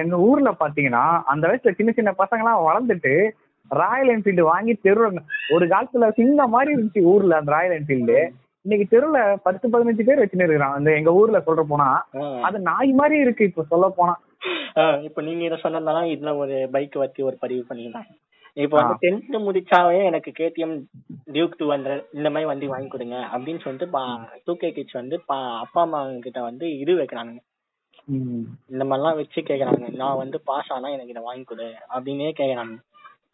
எங்க 0.02 0.14
ஊர்ல 0.28 0.50
பாத்தீங்கன்னா 0.60 1.04
அந்த 1.32 1.44
வயசுல 1.48 1.72
சின்ன 1.78 1.92
சின்ன 1.92 2.12
பசங்க 2.20 2.44
எல்லாம் 2.44 2.66
வளர்ந்துட்டு 2.66 3.14
ராயல் 3.70 4.12
என்ஃபீல்டு 4.14 4.42
வாங்கி 4.50 4.72
தெருவுல 4.78 5.20
ஒரு 5.54 5.64
காலத்துல 5.66 6.08
சிங்கம் 6.18 6.54
மாதிரி 6.54 6.74
இருந்துச்சு 6.74 7.02
ஊர்ல 7.12 7.38
அந்த 7.38 7.52
ராயல் 7.54 7.76
என்ஃபீல்டு. 7.78 8.18
இன்னைக்கு 8.64 8.86
தெருவுல 8.92 9.18
பத்து 9.46 9.66
பதினஞ்சு 9.72 10.04
பேர் 10.06 10.20
வச்சுன்னு 10.20 10.46
இருக்கிறான். 10.46 10.76
அந்த 10.76 10.90
எங்க 10.98 11.10
ஊர்ல 11.20 11.38
சொல்ற 11.46 11.62
போனா 11.70 11.88
அது 12.48 12.58
நாய் 12.68 12.92
மாதிரி 13.00 13.16
இருக்கு 13.24 13.48
இப்ப 13.50 13.64
சொல்ல 13.72 13.88
போனா. 13.98 14.14
இப்ப 15.08 15.22
நீங்க 15.22 15.42
இதை 15.44 15.58
சொன்னதால 15.64 16.04
இதுல 16.14 16.32
ஒரு 16.38 16.56
பைக் 16.72 16.96
வச்சு 17.02 17.20
ஒரு 17.28 17.36
பதிவு 17.42 17.62
பண்ணிக்கலாம் 17.68 18.08
இப்ப 18.56 18.74
வந்து 18.76 18.96
டென்த் 19.02 19.36
முடிச்சாவே 19.46 20.00
எனக்கு 20.04 20.30
கேடிஎம் 20.30 20.74
டியூக் 21.32 21.56
டூ 21.56 21.66
ஹண்ட்ரட் 21.72 22.04
இந்த 22.12 22.28
மாதிரி 22.30 22.46
வண்டி 22.46 22.66
வாங்கி 22.66 22.88
கொடுங்க 22.88 23.16
அப்படின்னு 23.32 23.62
சொல்லிட்டு 23.62 23.88
டூ 24.44 24.54
கே 24.54 24.70
கிட்ஸ் 24.72 24.92
வந்து 24.92 25.16
பா- 25.28 25.58
அப்பா 25.60 25.82
அம்மா 25.82 26.00
கிட்ட 26.20 26.40
வந்து 26.42 26.66
இது 26.78 26.94
வைக்கிறாங்க 26.94 27.34
ம். 28.08 28.44
இந்த 28.70 28.84
மாதிரிலாம் 28.84 29.16
வச்சு 29.16 29.40
கேக்குறாங்க 29.40 29.86
நான் 29.96 30.16
வந்து 30.16 30.38
பாஸ் 30.44 30.72
ஆனா 30.72 30.88
எனக்கு 30.88 31.12
இதை 31.12 31.22
வாங்கி 31.22 31.44
கொடு 31.44 31.66
அப்படின்னே 31.94 32.32
கேக்குறாங்க 32.32 32.74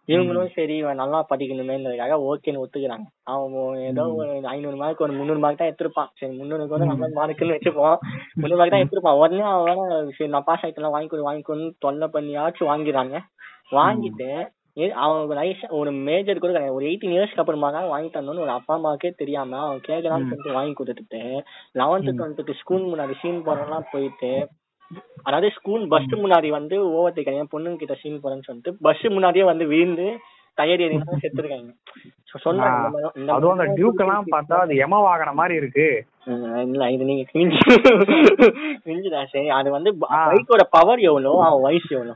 இவங்களும் 0.09 0.53
சரி 0.55 0.77
இவன் 0.77 0.97
நல்லா 0.97 1.19
படிக்கணுமேன்றதுக்காக 1.31 2.15
ஓகேன்னு 2.29 2.63
ஒத்துக்கிறாங்க. 2.63 3.05
அவன் 3.25 3.53
ஏதோ 3.83 4.05
ஒரு 4.15 4.31
ஐநூறு 4.47 4.77
மார்க் 4.77 5.01
ஒரு 5.01 5.13
முந்நூறு 5.13 5.39
மார்க் 5.39 5.59
தான் 5.59 5.69
எடுத்திருப்பான். 5.69 6.09
சரி 6.15 6.33
முந்நூறுக்கு 6.39 6.77
வந்து 6.77 6.89
நல்ல 6.93 7.09
மார்க்குன்னு 7.19 7.57
வச்சுப்போம். 7.57 7.99
முந்நூறு 8.35 8.59
மார்க் 8.61 8.75
தான் 8.75 8.83
எடுத்திருப்பான். 8.83 9.21
உடனே 9.21 9.45
அவன் 9.51 9.83
சரி 10.17 10.31
நான் 10.31 10.45
பாஸ் 10.45 10.65
ஆயிட்டலாம் 10.65 10.95
வாங்கி 10.97 11.09
கொடு 11.09 11.23
வாங்கி 11.23 11.45
தொல்லை 11.79 12.09
பண்ணியாச்சும் 12.09 12.71
வாங்கிடுறாங்க. 12.71 13.19
வாங்கிட்டு 13.73 14.31
அவன் 15.03 15.41
ஐஸ் 15.43 15.65
ஒரு 15.79 15.91
மேஜர் 16.07 16.43
கூட 16.43 16.51
கிடையாது. 16.51 16.77
ஒரு 16.77 16.87
எயிட்டீன் 16.87 17.15
இயர்ஸ்க்கு 17.15 17.43
அப்புறமா 17.43 17.71
தான் 17.71 17.89
வாங்கி 17.89 18.11
தந்தோன்னு 18.11 18.45
ஒரு 18.47 18.55
அப்பா 18.57 18.75
அம்மாவுக்கே 18.77 19.11
தெரியாம 19.17 19.59
அவன் 19.61 19.87
கேட்கலாம்னு 19.89 20.31
சொல்லிட்டு 20.31 20.57
வாங்கி 20.59 20.75
கொடுத்துட்டு 20.77 21.23
லெவன்த்து 21.81 22.17
டுவெல்த்துக்கு 22.19 22.59
ஸ்கூல் 22.61 22.91
முன்னாடி 22.91 23.17
சீன் 23.21 23.45
போறதெல்லாம் 23.47 23.91
போயிட்டு 23.93 24.33
அதாவது 25.27 25.49
ஸ்கூல் 25.57 25.83
பஸ் 25.89 26.13
முன்னாடி 26.23 26.49
வந்து 26.55 26.77
ஓவர் 26.95 27.17
டேக் 27.17 27.33
என் 27.35 27.53
பொண்ணுங்க 27.53 27.81
கிட்ட 27.81 27.97
சீன் 28.01 28.23
போறேன்னு 28.23 28.49
சொல்லிட்டு 28.49 28.73
பஸ் 28.87 29.07
முன்னாடியே 29.17 29.47
வந்து 29.51 29.67
விழுந்து 29.73 30.07
டயர் 30.59 30.83
ஏறி 30.85 30.97
செத்துருக்காங்க. 31.21 31.71
அதுவும் 33.31 33.55
அந்த 33.55 33.67
டியூக் 33.77 34.03
எல்லாம் 34.05 34.27
பார்த்தா 34.33 34.57
அது 34.65 34.75
எம 34.85 34.99
வாகன 35.07 35.33
மாதிரி 35.39 35.55
இருக்கு. 35.61 35.87
இல்ல 36.67 36.91
இது 36.95 37.09
நீங்க 37.11 37.25
கிழிஞ்சு 37.31 37.61
கிழிஞ்சுதான் 38.83 39.31
சரி. 39.35 39.47
அது 39.59 39.69
வந்து. 39.77 39.91
பைக்கோட 40.25 40.65
பவர் 40.77 41.01
எவ்வளோ 41.09 41.33
அவன் 41.47 41.65
வயசு 41.67 41.91
எவ்வளோ? 41.99 42.15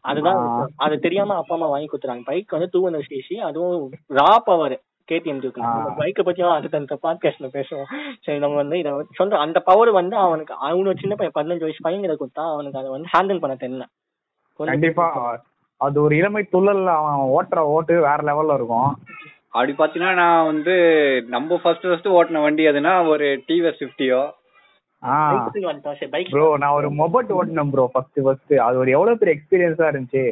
அதுதான். 0.00 0.68
அது 0.76 0.98
தெரியாம 0.98 1.34
அப்பா 1.34 1.54
அம்மா 1.54 1.66
வாங்கி 1.66 1.88
கொடுத்துறாங்க 1.92 2.24
பைக் 2.24 2.50
வந்து 2.50 2.68
டூ 2.70 2.88
ஹண்ட்ரட் 2.88 3.10
சிசி 3.10 3.34
அதுவும் 3.34 3.90
ரா 4.08 4.36
பவர் 4.44 4.80
கேடிஎம் 5.12 5.40
டியூக். 5.40 5.56
பைக்கை 5.98 6.22
பத்தியும் 6.24 6.52
அடுத்த 6.52 6.78
அந்த 6.78 6.98
பாட்காஸ்ட்ல 7.02 7.48
பேசுவோம். 7.52 7.88
சரி 8.20 8.38
நம்ம 8.38 8.56
வந்து 8.56 8.78
இதை 8.78 8.92
சொல்ற 8.92 9.34
அந்த 9.34 9.60
பவர் 9.60 9.90
வந்து 9.90 10.16
அவனுக்கு 10.16 10.54
அவனுக்கு 10.54 11.00
சின்ன 11.00 11.14
பையன் 11.14 11.36
பதினஞ்சு 11.38 11.60
வயசு 11.60 11.78
பையன் 11.80 12.02
இதை 12.02 12.16
கொடுத்தா 12.16 12.52
அவனுக்கு 12.52 12.78
அதை 12.78 12.90
வந்து 12.90 13.08
ஹேண்டில் 13.18 13.40
பண்ண 13.40 13.56
தெரியல. 13.60 13.82
கண்டிப்பா. 14.54 15.40
அது 15.76 16.02
ஒரு 16.02 16.16
இளமை 16.16 16.48
துள்ளல்ல 16.52 16.86
அவன் 16.86 17.46
ஓட்டுற 17.46 17.58
ஓட்டு 17.58 17.94
வேற 17.94 18.16
லெவல்ல 18.16 18.54
இருக்கும். 18.54 18.98
அப்படி 19.48 19.72
பாத்தீங்கன்னா 19.72 20.14
நான் 20.14 20.44
வந்து 20.44 20.74
நம்ம 21.28 21.58
ஃபர்ஸ்ட் 21.62 21.82
ஃபர்ஸ்ட் 21.82 22.08
ஓட்டின 22.08 22.42
வண்டி 22.42 22.66
எதுனா 22.66 23.08
ஒரு 23.08 23.44
டிவிஎஸ் 23.48 23.80
ஃபிஃப்டியோ 23.80 24.30
ப்ரோ 26.32 26.46
நான் 26.56 26.76
ஒரு 26.78 26.88
மொபைல் 26.98 27.30
ஓட்டினேன் 27.36 27.70
ப்ரோ 27.70 27.84
ஃபர்ஸ்ட் 27.92 28.18
ஃபர்ஸ்ட் 28.24 28.54
அது 28.58 28.78
ஒரு 28.78 28.90
எவ்வளவு 28.90 29.18
பெரிய 29.18 29.34
எக்ஸ்பீரியன்ஸா 29.36 29.86
இருந்துச்சு. 29.90 30.24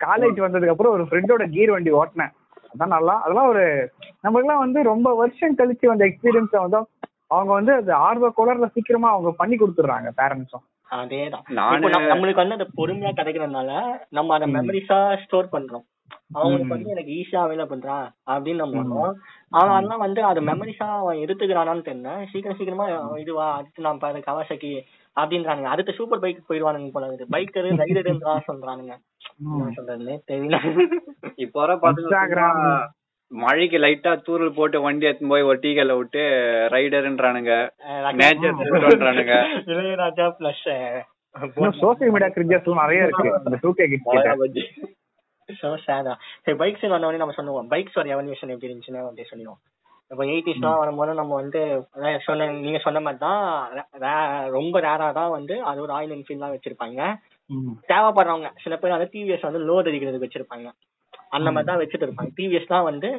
காலேஜ் 0.00 0.38
வந்ததுக்கு 0.38 0.74
அப்புறம் 0.74 0.94
ஒரு 0.96 1.04
ஃப்ரெண்டோட 1.08 1.44
கீர் 1.50 1.70
வண்டி 1.70 1.92
ஓட்டினேன். 2.00 2.32
அதான் 2.72 2.94
நல்லா 2.94 3.14
அதெல்லாம் 3.20 3.50
ஒரு 3.50 3.64
நமக்குலாம் 4.24 4.64
வந்து 4.64 4.80
ரொம்ப 4.84 5.08
வருஷம் 5.14 5.58
கழிச்சு 5.58 5.86
வந்த 5.86 6.04
எக்ஸ்பீரியன்ஸை 6.06 6.60
வந்து 6.60 6.80
அவங்க 7.30 7.52
வந்து 7.52 7.72
அது 7.74 7.92
ஆர்வ 8.06 8.26
கோளர்ல 8.36 8.66
சீக்கிரமா 8.74 9.08
அவங்க 9.10 9.30
பண்ணி 9.32 9.56
கொடுத்துடுறாங்க 9.56 10.10
பேரண்ட்ஸும் 10.20 10.66
அதேதான். 10.90 11.44
நம்மளுக்கு 12.10 12.42
வந்து 12.42 12.56
அந்த 12.58 12.68
பொறுமையா 12.78 13.10
கிடைக்கிறதுனால 13.16 13.70
நம்ம 14.08 14.34
அந்த 14.34 14.46
மெமரிஸா 14.54 14.98
ஸ்டோர் 15.24 15.52
பண்றோம். 15.52 15.84
அவங்களுக்கு 16.36 16.74
வந்து 16.74 16.92
எனக்கு 16.94 17.12
ஈஸியா 17.18 17.40
அவைலபிள் 17.44 17.72
பண்றான் 17.72 18.06
அப்படின்னு 18.32 18.62
நம்ம 18.62 18.80
பண்ணோம். 18.80 19.12
அவன் 19.58 19.74
அதெல்லாம் 19.76 20.04
வந்து 20.04 20.20
அது 20.30 20.40
மெமரிஸா 20.48 20.88
அவன் 21.00 21.22
எடுத்துக்கிறானான்னு 21.24 21.86
தெரியல. 21.88 22.12
சீக்கிரம் 22.32 22.58
சீக்கிரமா 22.58 22.86
இதுவா 23.22 23.46
அடுத்து 23.58 23.86
நான் 23.86 24.02
பாரு 24.04 24.22
கவாசக்கி 24.28 24.72
அப்படின்றானுங்க. 25.16 25.72
அடுத்த 25.74 25.96
சூப்பர் 25.98 26.22
பைக் 26.24 26.48
போயிடுவானுங்க 26.50 26.90
போல 26.96 27.08
இருக்குது. 27.08 27.32
பைக்கரு 27.36 27.70
ரைடருன்றா 27.82 28.34
சொல்றானுங்க. 28.50 28.94
சொல்றதுன்னே 29.76 30.16
தெரியல. 30.32 30.58
இப்போ 31.44 31.58
வர 31.62 31.74
பாத்தீங்கன்னா. 31.84 32.48
மழைக்கு 33.32 33.78
லைட்டா 33.84 34.12
தூரல் 34.26 34.54
போட்டு 34.58 34.78
வண்டி 34.84 35.06
எடுத்துன்னு 35.06 35.32
போய் 35.32 35.48
ஒரு 35.48 35.58
டீ 35.64 35.70
கல்ல 35.78 35.94
விட்டு 35.96 36.20
ரைடர்ன்றானுங்க 36.74 37.54
நேச்சர்ன்றானுங்க 38.20 39.34
Ilaiyaraaja 39.72 40.26
plus 40.38 40.62
social 41.82 42.12
media 42.14 42.30
cringers 42.36 42.70
நிறைய 42.80 43.08
இருக்கு. 43.08 43.28
இந்த 43.46 43.58
டூ 43.64 43.72
கே 43.80 43.88
கிட்ஸ் 43.90 44.96
ஸோ 45.48 45.68
சேடா 45.84 46.12
சரி 46.44 46.56
பைக்ஸ் 46.60 46.84
வந்தவொடனே 46.86 47.22
நம்ம 47.22 47.36
சொல்லுவோம் 47.36 47.68
பைக்ஸ் 47.70 47.98
ஒரு 48.00 48.12
எவல்யூஷன் 48.14 48.52
எப்படி 48.54 48.68
இருந்துச்சுன்னு 48.68 49.02
அப்படியே 49.02 49.28
சொல்லுவோம் 49.30 49.60
இப்போ 50.10 50.24
எயிட்டிஸ்லாம் 50.26 50.80
வரும்போது 50.80 51.14
நம்ம 51.14 51.32
வந்து 51.40 51.60
அதான் 51.94 52.22
சொன்ன 52.26 52.46
நீங்க 52.58 52.78
சொன்ன 52.84 53.00
மாதிரி 53.06 53.18
தான் 54.04 54.22
ரொம்ப 54.54 54.80
ரேரா 54.86 55.08
தான் 55.18 55.34
வந்து 55.34 55.54
அது 55.68 55.82
ஒரு 55.84 55.92
ராயல் 55.92 56.14
என்ஃபீல்ட்லாம் 56.16 56.54
வச்சிருப்பாங்க. 56.54 57.00
தேவைப்படுறவங்க 57.88 58.50
சில 58.62 58.76
பேர் 58.76 58.94
வந்து 58.94 59.10
டிவிஎஸ் 59.14 59.48
வந்து 59.48 59.60
லோட் 59.68 59.88
அடிக்கிறதுக்கு 59.90 60.26
வச்சிருப்பாங்க. 60.26 60.68
அந்த 61.36 61.48
மாதிரி 61.50 61.68
தான் 61.70 61.80
வச்சுட்டு 61.82 62.06
இருப்பாங்க. 62.06 62.32
டிவிஎஸ் 62.38 62.72
தான் 62.72 62.88
வந்து 62.90 63.10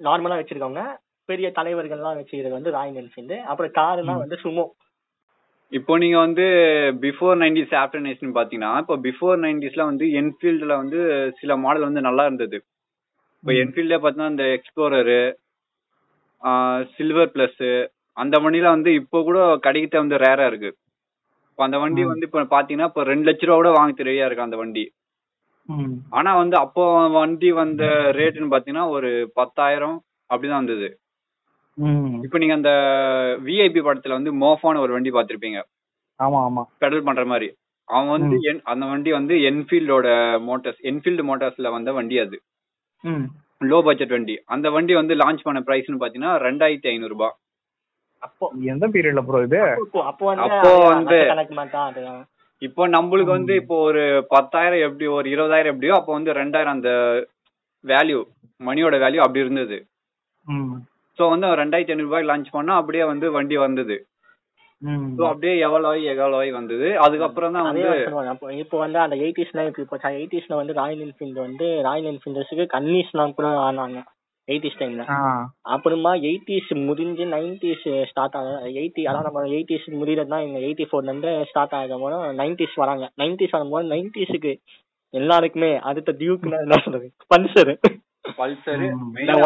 நார்மலா 0.00 0.38
வச்சிருக்கவங்க 0.40 0.84
பெரிய 1.28 1.48
தலைவர்கள்லாம் 1.58 2.18
வச்சுக்கிறது 2.20 2.58
வந்து 2.58 2.74
ராயல் 2.76 3.00
என்ஃபீல்டு 3.02 3.38
அப்புறம் 3.50 3.74
காருலாம் 3.80 4.22
வந்து 4.24 4.38
சுமோ 4.44 4.64
இப்போ 5.72 5.92
நீங்க 5.98 6.18
வந்து 6.18 6.44
பிஃபோர் 7.02 7.36
நைன்டிஸ் 7.40 7.74
ஆஃப்டர் 7.80 8.02
நைன்டிஸ் 8.02 8.38
பாத்தீங்கன்னா 8.38 8.72
இப்போ 8.82 8.96
பிஃபோர் 9.06 9.38
நைன்டிஸ்ல 9.44 9.84
வந்து 9.88 10.06
என்ஃபீல்டுல 10.20 10.74
வந்து 10.82 10.98
சில 11.40 11.56
மாடல் 11.62 11.88
வந்து 11.88 12.02
நல்லா 12.08 12.24
இருந்தது 12.28 12.58
இப்போ 13.44 13.52
என்ஃபீல்ட்ல 13.62 13.96
பாத்தீங்கன்னா 13.98 14.32
இந்த 14.34 14.46
எக்ஸ்ப்ளோரரு 14.56 15.20
சில்வர் 16.94 17.32
பிளஸ் 17.34 17.64
அந்த 18.16 18.36
வண்டிலாம் 18.42 18.76
வந்து 18.76 18.90
இப்போ 19.00 19.18
கூட 19.24 19.38
கிடைக்கிறது 19.64 20.02
வந்து 20.04 20.20
ரேரா 20.24 20.44
இருக்கு 20.50 20.70
இப்போ 21.48 21.64
அந்த 21.66 21.78
வண்டி. 21.82 22.02
வந்து 22.04 22.26
இப்போ 22.28 22.40
பாத்தீங்கன்னா 22.52 22.88
இப்போ 22.90 23.02
ரெண்டு 23.10 23.26
லட்ச 23.28 23.46
ரூபா 23.46 23.56
கூட 23.58 23.70
வாங்க 23.76 24.04
ரெடியா 24.08 24.26
இருக்கு 24.28 24.46
அந்த 24.46 24.58
வண்டி. 24.60 24.84
ஆனா 26.12 26.30
வந்து 26.40 26.56
அப்போ 26.64 26.82
வண்டி 27.14 27.48
வந்த 27.58 27.84
ரேட்டுன்னு 28.18 28.52
பாத்தீங்கன்னா 28.52 28.84
ஒரு 28.96 29.10
பத்தாயிரம் 29.38 29.96
அப்படிதான் 30.30 30.60
வந்தது 30.62 30.88
ம். 30.88 30.96
இப்போ 32.24 32.38
நீங்க 32.38 32.54
அந்த 32.54 32.70
விஐபி 33.44 33.80
படத்துல 33.82 34.12
வந்து 34.12 34.30
மோஃபான 34.36 34.80
ஒரு 34.80 34.92
வண்டி 34.92 35.10
பார்த்திருப்பீங்க. 35.10 35.58
ஆமா 36.20 36.38
ஆமா. 36.46 36.62
பெடல் 36.80 37.04
பண்ற 37.04 37.24
மாதிரி. 37.26 37.48
அவன் 37.88 38.12
வந்து 38.14 38.36
என்- 38.50 38.62
அந்த 38.64 38.84
வண்டி 38.86 39.10
வந்து 39.12 39.34
என்ஃபீல்டோட 39.48 40.06
மோட்டார்ஸ் 40.46 40.80
என்ஃபீல்டு 40.90 41.24
மோட்டார்ஸ்ல 41.26 41.70
வந்த 41.72 41.92
வண்டி 41.92 42.18
அது. 42.18 42.36
லோ 43.64 43.78
பட்ஜெட் 43.84 44.10
வண்டி. 44.10 44.34
அந்த 44.46 44.70
வண்டி 44.70 44.94
வந்து 44.94 45.14
லான்ச் 45.14 45.44
பண்ண 45.44 45.60
பிரைஸ்னு 45.60 46.00
பாத்தீங்கன்னா 46.00 46.32
ரெண்டாயிரத்தி 46.42 46.88
ஐநூறு 46.88 47.12
ரூபாய் 47.12 47.34
அப்போ 48.22 48.46
எந்த 48.66 48.84
பீரியட்ல 48.88 49.22
ப்ரோ 49.24 49.40
இது? 49.42 49.60
அப்போ 49.82 49.98
அப்போ 50.46 50.70
வந்து 50.92 51.18
இப்போ 52.62 52.82
நம்மளுக்கு 52.88 53.32
வந்து 53.32 53.54
இப்போ 53.54 53.76
ஒரு 53.82 54.02
பத்தாயிரம் 54.28 54.84
எப்படி 54.86 55.06
ஒரு 55.14 55.26
இருபதாயிரம் 55.30 55.72
எப்படியோ 55.72 55.94
அப்போ 55.94 56.12
வந்து 56.12 56.32
ரெண்டாயிரம் 56.32 56.76
அந்த 56.76 56.90
வேல்யூ 57.84 58.20
மணியோட 58.60 58.96
வேல்யூ 58.98 59.20
அப்படி 59.20 59.44
இருந்தது. 59.44 59.78
ஸோ 61.18 61.24
வந்து 61.32 61.48
ரெண்டாயிரத்தி 61.62 61.94
ஐநூறு 61.94 62.08
ரூபாய்க்கு 62.08 62.30
லான்ச் 62.32 62.54
பண்ணா 62.56 62.74
அப்படியே 62.80 63.04
வந்து 63.12 63.26
வண்டி 63.36 63.58
வந்தது. 63.66 63.96
ஸோ 65.18 65.22
அப்படியே 65.28 65.52
எவ்வளோ 65.66 65.88
ஆகி 65.90 66.02
எவ்வளோ 66.12 66.38
ஆகி 66.40 66.50
வந்தது. 66.58 66.88
அதுக்கப்புறம் 67.04 67.54
தான் 67.56 67.66
வந்து 67.68 67.86
இப்போ 68.62 68.78
வந்து 68.84 68.98
அந்த 69.04 69.16
எயிட்டிஸ்ல 69.24 69.62
இப்போ 69.68 69.98
எயிட்டிஸ்ல 70.18 70.58
வந்து 70.60 70.76
ராயல் 70.80 71.02
என்ஃபீல்டு 71.06 71.40
வந்து 71.46 71.68
ராயல் 71.88 72.10
என்ஃபீல்டர்ஸுக்கு 72.12 72.66
கன்னிஸ்லாம் 72.74 73.36
கூட 73.38 73.48
ஆனாங்க. 73.68 74.00
எயிட்டிஸ் 74.48 74.78
டைம்ல. 74.80 75.04
அப்புறமா 75.74 76.10
எயிட்டிஸ் 76.28 76.68
முடிஞ்சு 76.88 77.24
நைன்டிஸ் 77.36 77.86
ஸ்டார்ட் 78.10 78.36
ஆக 78.40 78.50
எயிட்டி 78.80 79.04
அதான் 79.10 79.26
நம்ம 79.28 79.46
எயிட்டிஸ் 79.56 79.86
முடிகிறது 80.00 80.32
தான் 80.34 80.44
எங்க 80.46 80.58
எயிட்டி 80.66 80.84
ஃபோர்ல 80.90 81.12
இருந்து 81.12 81.32
ஸ்டார்ட் 81.50 81.74
ஆகும் 81.78 82.04
போது 82.04 82.18
நைன்டிஸ் 82.42 82.76
வராங்க. 82.82 83.06
நைன்டிஸ் 83.22 83.56
வரும்போது 83.56 83.90
நைன்டிஸுக்கு 83.94 84.52
எல்லாருக்குமே 85.14 85.72
அடுத்த 85.90 86.12
டியூக்னா 86.20 86.60
என்ன 86.66 86.78
சொல்றது? 86.84 87.08
Pulsar 87.32 87.72
Pulsar. 88.40 88.82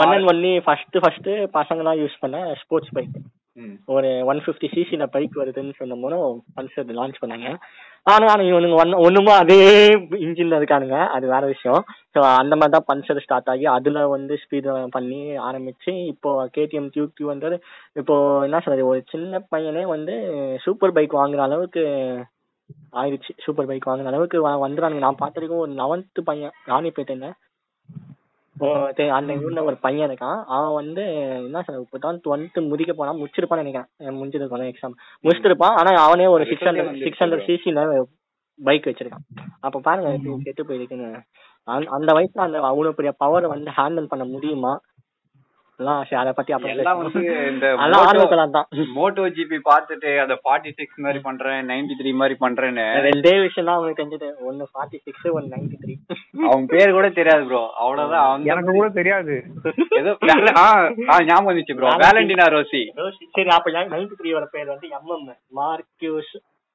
One 0.02 0.14
and 0.14 0.30
only 0.32 0.54
first 0.66 0.96
first 1.02 1.30
பசங்களாம் 1.58 2.00
யூஸ் 2.02 2.22
பண்ண 2.24 2.38
ஸ்போர்ட்ஸ் 2.62 2.94
பைக் 2.96 3.18
ஒரு 3.94 4.10
ஒன் 4.30 4.40
ஃபிஃப்டி 4.42 4.68
சிசில 4.74 5.04
பைக் 5.14 5.34
வருதுன்னு 5.40 5.72
சொன்ன 5.78 5.96
போது 6.02 6.18
பல்சர் 6.56 6.92
லான்ச் 6.98 7.18
பண்ணாங்க. 7.22 7.48
ஆனா 8.12 8.28
இவனுங்க 8.48 8.76
ஒன்னு 8.82 9.02
ஒண்ணுமா 9.06 9.32
அதே 9.42 9.58
இன்ஜின்ல 10.26 10.58
இருக்கானுங்க. 10.60 10.98
அது 11.16 11.26
வேற 11.32 11.42
விஷயம். 11.52 11.82
ஸோ 12.14 12.20
அந்த 12.40 12.54
மாதிரி 12.58 12.74
தான் 12.76 12.86
பல்சர் 12.90 13.22
ஸ்டார்ட் 13.24 13.50
ஆகி 13.54 13.66
அதுல 13.74 14.06
வந்து 14.14 14.36
ஸ்பீட் 14.44 14.68
பண்ணி 14.96 15.20
ஆரம்பிச்சு 15.48 15.92
இப்போ 16.12 16.30
கேடிஎம் 16.56 16.88
டியூ 16.94 17.06
டியூ 17.16 17.28
வந்து 17.32 17.60
இப்போ 18.02 18.16
என்ன 18.46 18.62
சொல்றது 18.64 18.90
ஒரு 18.92 19.02
சின்ன 19.12 19.42
பையனே 19.54 19.84
வந்து 19.94 20.16
சூப்பர் 20.66 20.96
பைக் 20.98 21.20
வாங்குற 21.20 21.42
அளவுக்கு 21.48 21.84
ஆயிடுச்சு. 23.00 23.32
சூப்பர் 23.44 23.70
பைக் 23.70 23.90
வாங்குற 23.90 24.10
அளவுக்கு 24.12 24.40
வந்துடுறானுங்க 24.64 25.06
நான் 25.06 25.22
பார்த்திருக்கேன் 25.22 25.64
ஒரு 25.66 25.72
லெவன்த்து 25.82 26.22
பையன். 26.30 26.56
ராணிப்பேட்டையில 26.72 27.28
அந்த 29.10 29.32
ஊர்ல 29.32 29.64
ஒரு 29.64 29.76
பையன் 29.76 30.10
இருக்கான். 30.10 30.44
அவன் 30.46 30.74
வந்து 30.74 31.14
என்ன 31.14 31.62
சார் 31.62 31.80
இப்பதான் 31.80 32.20
டுவெல்த் 32.28 32.68
முடிக்க 32.68 32.92
போனா 32.92 33.14
முடிச்சிருப்பான்னு 33.14 33.62
நினைக்கிறேன். 33.62 34.20
முடிஞ்சிருக்கான் 34.20 34.72
எக்ஸாம் 34.72 34.92
முடிச்சிருப்பான் 35.22 35.62
ஆனா 35.62 36.02
அவனே 36.02 36.26
ஒரு 36.26 36.44
சிக்ஸ் 36.44 36.62
ஹண்ட்ரட் 36.62 37.02
சிக்ஸ் 37.02 37.20
ஹண்ட்ரட் 37.20 37.58
சிசில 37.58 38.02
பைக் 38.62 38.86
வச்சிருக்கான். 38.86 39.36
அப்ப 39.60 39.80
பாருங்க 39.80 40.16
கெட்டு 40.42 40.64
போயிருக்குன்னு 40.64 41.22
அந்த- 41.62 41.90
அந்த 41.90 42.12
வயசுல 42.12 42.38
அந்த 42.38 42.60
அவ்வளவு 42.60 42.94
பெரிய 42.94 43.14
பவரை 43.24 43.46
வந்து 43.46 43.70
ஹேண்டில் 43.76 44.08
பண்ண 44.08 44.24
முடியுமா? 44.24 44.80
எல்லாம் 45.80 46.00
சரி 46.08 46.18
அதை 46.22 46.32
பத்தி 46.38 46.52
அப்புறம் 46.54 46.74
எல்லாம் 46.74 46.98
வந்து 47.00 47.12
பேசுவோம். 47.16 47.46
இந்த 47.52 47.66
அதெல்லாம் 47.80 48.06
ஆர்வக்கலாம் 48.08 48.54
தான். 48.56 48.66
மோட்டோ 48.96 49.24
ஜிபி 49.36 49.58
பார்த்துட்டு 49.68 50.10
அந்த 50.24 50.34
ஃபார்ட்டி 50.42 50.70
சிக்ஸ் 50.78 50.98
மாதிரி 51.06 51.20
பண்றேன் 51.28 51.60
நைன்டி 51.70 51.94
த்ரீ 52.00 52.10
மாதிரி 52.20 52.36
பண்றேன்னு. 52.44 52.84
ரெண்டே 53.08 53.34
விஷயம் 53.44 53.68
தான் 53.68 53.78
அவனுக்கு 53.78 54.00
தெரிஞ்சது. 54.00 54.28
ஒன்னு 54.48 54.66
ஃபார்ட்டி 54.72 55.00
சிக்ஸ் 55.06 55.28
ஒன்னு 55.36 55.52
நைன்டி 55.54 55.78
த்ரீ 55.84 55.94
அவன் 56.48 56.66
பேர் 56.74 56.96
கூட 56.98 57.08
தெரியாது 57.20 57.44
ப்ரோ 57.50 57.62
அவ்வளவுதான். 57.84 58.26
அவன் 58.28 58.46
எனக்கு 58.54 58.76
கூட 58.80 58.90
தெரியாது. 59.00 59.36
ஏதோ 60.00 60.12
ஞாபகம் 60.28 61.50
வந்துச்சு 61.50 61.76
ப்ரோ 61.78 61.94
வேலண்டினா 62.06 62.48
ரோசி 62.56 62.82
சரி 63.36 63.50
அப்ப 63.58 63.74
நைன்டி 63.94 64.14
த்ரீயோட 64.20 64.46
பேர் 64.56 64.72
வந்து 64.74 64.88
MM 65.00 65.26
Marquez 65.60 66.32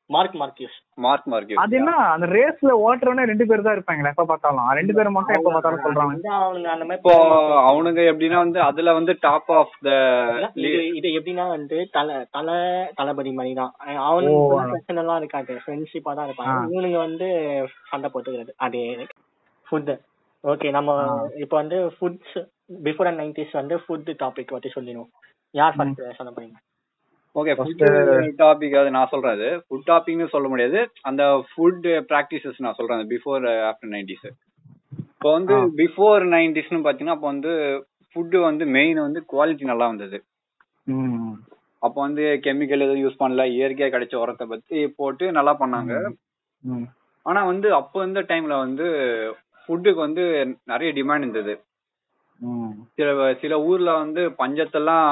Marc 0.09 0.35
Marquez 0.39 0.75
Marc 1.05 1.27
Marc 1.31 1.51
அது 1.61 1.75
என்ன 1.79 1.91
அந்த 2.13 2.25
ரேஸ்ல 2.35 2.71
ஓட்டுறவனே 2.85 3.23
ரெண்டு 3.29 3.45
பேர் 3.49 3.63
தான் 3.67 3.75
இருப்பாங்களே 3.77 4.11
எப்ப 4.13 4.25
பார்த்தாலும். 4.31 4.67
ரெண்டு 4.79 4.93
பேரும் 4.97 5.15
மட்டும் 5.17 5.37
எப்ப 5.37 5.51
பார்த்தாலும் 5.53 5.83
சொல்றாங்க. 5.85 6.13
அவனுங்க 6.39 6.69
அந்த 6.73 6.85
மாதிரி 6.89 7.01
இப்போ 7.01 7.15
அவனுங்க 7.69 8.01
எப்படின்னா 8.11 8.39
வந்து 8.43 8.59
அதுல 8.67 8.93
வந்து 8.99 9.13
டாப் 9.25 9.49
ஆஃப் 9.59 9.75
த 9.87 9.91
இது 10.97 11.09
எப்படின்னா 11.19 11.45
வந்து 11.55 11.77
தல 11.97 12.17
தல 12.37 12.49
தளபதி 12.99 13.33
மாதிரி 13.39 13.53
தான். 13.61 13.73
அவனுக்கு 14.09 14.71
பிரச்சனை 14.73 15.01
எல்லாம் 15.03 15.21
இருக்காது. 15.21 15.55
ஃப்ரெண்ட்ஷிப்பா 15.63 16.13
தான் 16.19 16.29
இருப்பாங்க. 16.29 16.57
இவனுங்க 16.73 16.99
வந்து 17.07 17.29
சண்டை 17.91 18.09
போட்டுக்கிறது. 18.15 18.53
அதே 18.67 18.85
ஃபுட் 19.67 19.93
ஓகே 20.43 20.69
நம்ம. 20.77 20.99
இப்போ 21.43 21.55
வந்து 21.61 21.79
ஃபுட்ஸ் 21.97 22.37
பிஃபோர் 22.87 23.09
அண்ட் 23.09 23.21
நைன்டிஸ் 23.23 23.59
வந்து 23.61 23.77
ஃபுட் 23.83 24.09
டாபிக் 24.23 24.55
பத்தி 24.55 24.71
சொல்லிடுவோம். 24.77 25.11
யார் 25.55 25.75
ஃபர்ஸ்ட் 25.77 26.01
சொல்ல 26.19 26.31
போறீங்க? 26.35 26.57
ஓகே 27.35 27.53
ஃபுட் 27.57 27.83
டாபிக் 28.39 28.75
அது 28.79 28.89
நான் 28.95 29.11
சொல்றேன் 29.13 29.35
அது 29.37 29.49
ஃபுட் 29.63 29.87
டாபிக்னு 29.87 30.33
சொல்ல 30.33 30.47
முடியாது 30.47 30.79
அந்த 31.09 31.23
ஃபுட் 31.49 31.81
பிராக்டிசஸ் 32.11 32.63
நான் 32.65 32.77
சொல்றேன் 32.77 33.09
பிஃபோர் 33.13 33.45
ஆஃப்டர் 33.69 33.93
நைன்டிஸ் 33.95 34.27
இப்போ 35.09 35.29
வந்து. 35.31 35.55
பிஃபோர் 35.79 36.23
நைன்டிஸ்னு 36.33 36.85
பாத்தீங்கன்னா 36.85 37.15
அப்போ 37.15 37.27
வந்து 37.27 37.51
ஃபுட்டு 38.09 38.39
வந்து 38.41 38.63
மெயின் 38.75 38.99
வந்து 39.05 39.21
குவாலிட்டி 39.31 39.65
நல்லா 39.65 39.85
வந்தது. 39.87 40.17
அப்போ 41.81 41.99
வந்து 42.01 42.23
கெமிக்கல் 42.45 42.83
எதுவும் 42.85 43.03
யூஸ் 43.03 43.21
பண்ணல 43.21 43.43
இயற்கையா 43.55 43.87
கிடைச்ச 43.91 44.15
உரத்தை 44.21 44.45
பத்தி 44.47 44.77
போட்டு 44.99 45.25
நல்லா 45.31 45.53
பண்ணாங்க 45.59 45.93
ம். 46.63 46.85
ஆனா 47.25 47.41
வந்து 47.45 47.67
அப்போ 47.73 47.97
இருந்த 48.01 48.21
டைம்ல 48.29 48.55
வந்து 48.59 48.85
ஃபுட்டுக்கு 49.61 49.99
வந்து 49.99 50.23
நிறைய 50.65 50.89
டிமாண்ட் 50.93 51.25
இருந்தது. 51.25 51.53
சில 52.97 53.09
சில 53.41 53.53
ஊர்ல 53.67 53.91
வந்து 53.99 54.21
பஞ்சத்தெல்லாம் 54.39 55.05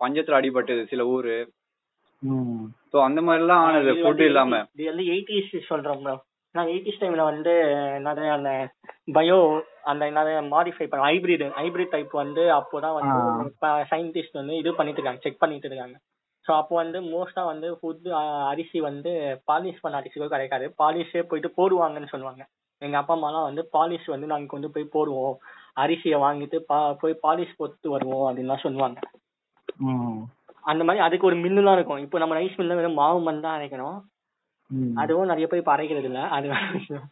பஞ்சத்துல 0.00 0.38
அடிபட்டது 0.38 0.82
சில 0.92 1.04
ஊரு. 1.14 1.36
சோ 2.90 2.96
அந்த 3.08 3.20
மாதிரி 3.26 3.42
எல்லாம் 3.44 3.62
ஆனது 3.66 3.88
இது 3.88 3.94
ஃபுட் 3.96 4.10
வந்து 4.10 4.30
இல்லாம. 4.30 4.60
இது 4.74 4.90
வந்து 4.92 5.06
எயிட்டிஸ் 5.14 5.68
சொல்றோம் 5.70 6.02
bro. 6.06 6.14
நான் 6.54 6.70
எயிட்டிஸ் 6.72 7.00
டைம்ல 7.00 7.22
வந்து 7.30 7.52
என்னது 7.96 8.26
அந்த 8.34 8.50
பயோ 9.16 9.38
அந்த 9.90 10.02
என்னது 10.10 10.32
மாடிஃபை 10.52 10.86
பண்ண 10.86 11.02
ஹைபிரிட் 11.08 11.44
ஹைபிரிட் 11.58 11.94
டைப் 11.94 12.12
வந்து 12.22 12.42
அப்போதான் 12.58 12.96
வந்து 12.98 13.50
சயின்டிஸ்ட் 13.92 14.38
வந்து 14.40 14.54
இது 14.60 14.70
பண்ணிட்டு 14.78 15.00
இருக்காங்க 15.00 15.22
செக் 15.24 15.42
பண்ணிட்டு 15.42 15.68
இருக்காங்க. 15.70 15.96
ஸோ 16.46 16.52
அப்போ 16.60 16.74
வந்து 16.82 16.98
மோஸ்டா 17.12 17.42
வந்து 17.50 17.68
ஃபுட் 17.78 18.08
அரிசி 18.50 18.80
வந்து 18.88 19.12
பாலிஷ் 19.50 19.82
பண்ண 19.84 20.00
அரிசி 20.00 20.16
கூட 20.16 20.30
கிடைக்காது. 20.34 20.66
பாலிஷே 20.82 21.22
போயிட்டு 21.30 21.50
போடுவாங்கன்னு 21.58 22.12
சொல்லுவாங்க. 22.14 22.42
எங்க 22.82 22.96
அப்பா 23.00 23.14
அம்மாலாம் 23.16 23.48
வந்து 23.48 23.62
பாலிஷ் 23.76 24.08
வந்து 24.14 24.30
நாங்க 24.32 24.48
கொண்டு 24.54 24.68
போய் 24.74 24.94
போடுவோம். 24.96 25.36
அரிசியை 25.84 26.18
வாங்கிட்டு 26.24 26.58
பா 26.70 26.78
போய் 27.02 27.22
பாலிஷ் 27.26 27.58
போட்டு 27.60 27.90
வருவோம் 27.94 28.26
அப்படின்லாம் 28.28 28.64
சொல்லுவாங்க. 28.66 28.98
அந்த 30.70 30.82
மாதிரி 30.86 31.00
அதுக்கு 31.06 31.28
ஒரு 31.30 31.36
மில்லுலாம் 31.44 31.76
இருக்கும். 31.78 32.02
இப்போ 32.04 32.18
நம்ம 32.22 32.36
ரைஸ் 32.38 32.58
மில்ல 32.60 32.76
வெறும் 32.78 33.00
மாவு 33.00 33.18
மண் 33.26 33.44
தான் 33.46 33.56
அரைக்கணும். 33.58 33.98
அதுவும் 35.02 35.30
நிறைய 35.30 35.46
பேர் 35.48 35.60
இப்ப 35.62 35.72
அரைக்கிறது 35.74 36.08
இல்ல 36.10 36.20
அது 36.36 36.46
வேற 36.52 36.64
விஷயம். 36.76 37.04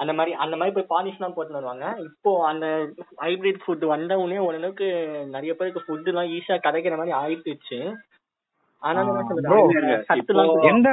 அந்த 0.00 0.12
மாதிரி 0.18 0.32
அந்த 0.44 0.54
மாதிரி 0.58 0.74
போய் 0.76 0.90
பாலிஷ் 0.92 1.18
எல்லாம் 1.18 1.34
போட்டு 1.36 1.56
வருவாங்க. 1.58 1.86
இப்போ 2.08 2.30
அந்த 2.50 2.66
ஹைபிரிட் 3.24 3.62
ஃபுட் 3.64 3.84
வந்த 3.94 4.12
உடனே 4.22 4.38
ஓரளவுக்கு 4.46 4.88
நிறைய 5.34 5.52
பேருக்கு 5.58 5.84
ஃபுட் 5.86 6.10
எல்லாம் 6.12 6.30
ஈஸியா 6.36 6.58
கிடைக்கிற 6.66 6.96
மாதிரி 7.00 7.14
ஆயிடுச்சு 7.22 7.80
ஆனா 8.82 9.00
எந்த 10.72 10.88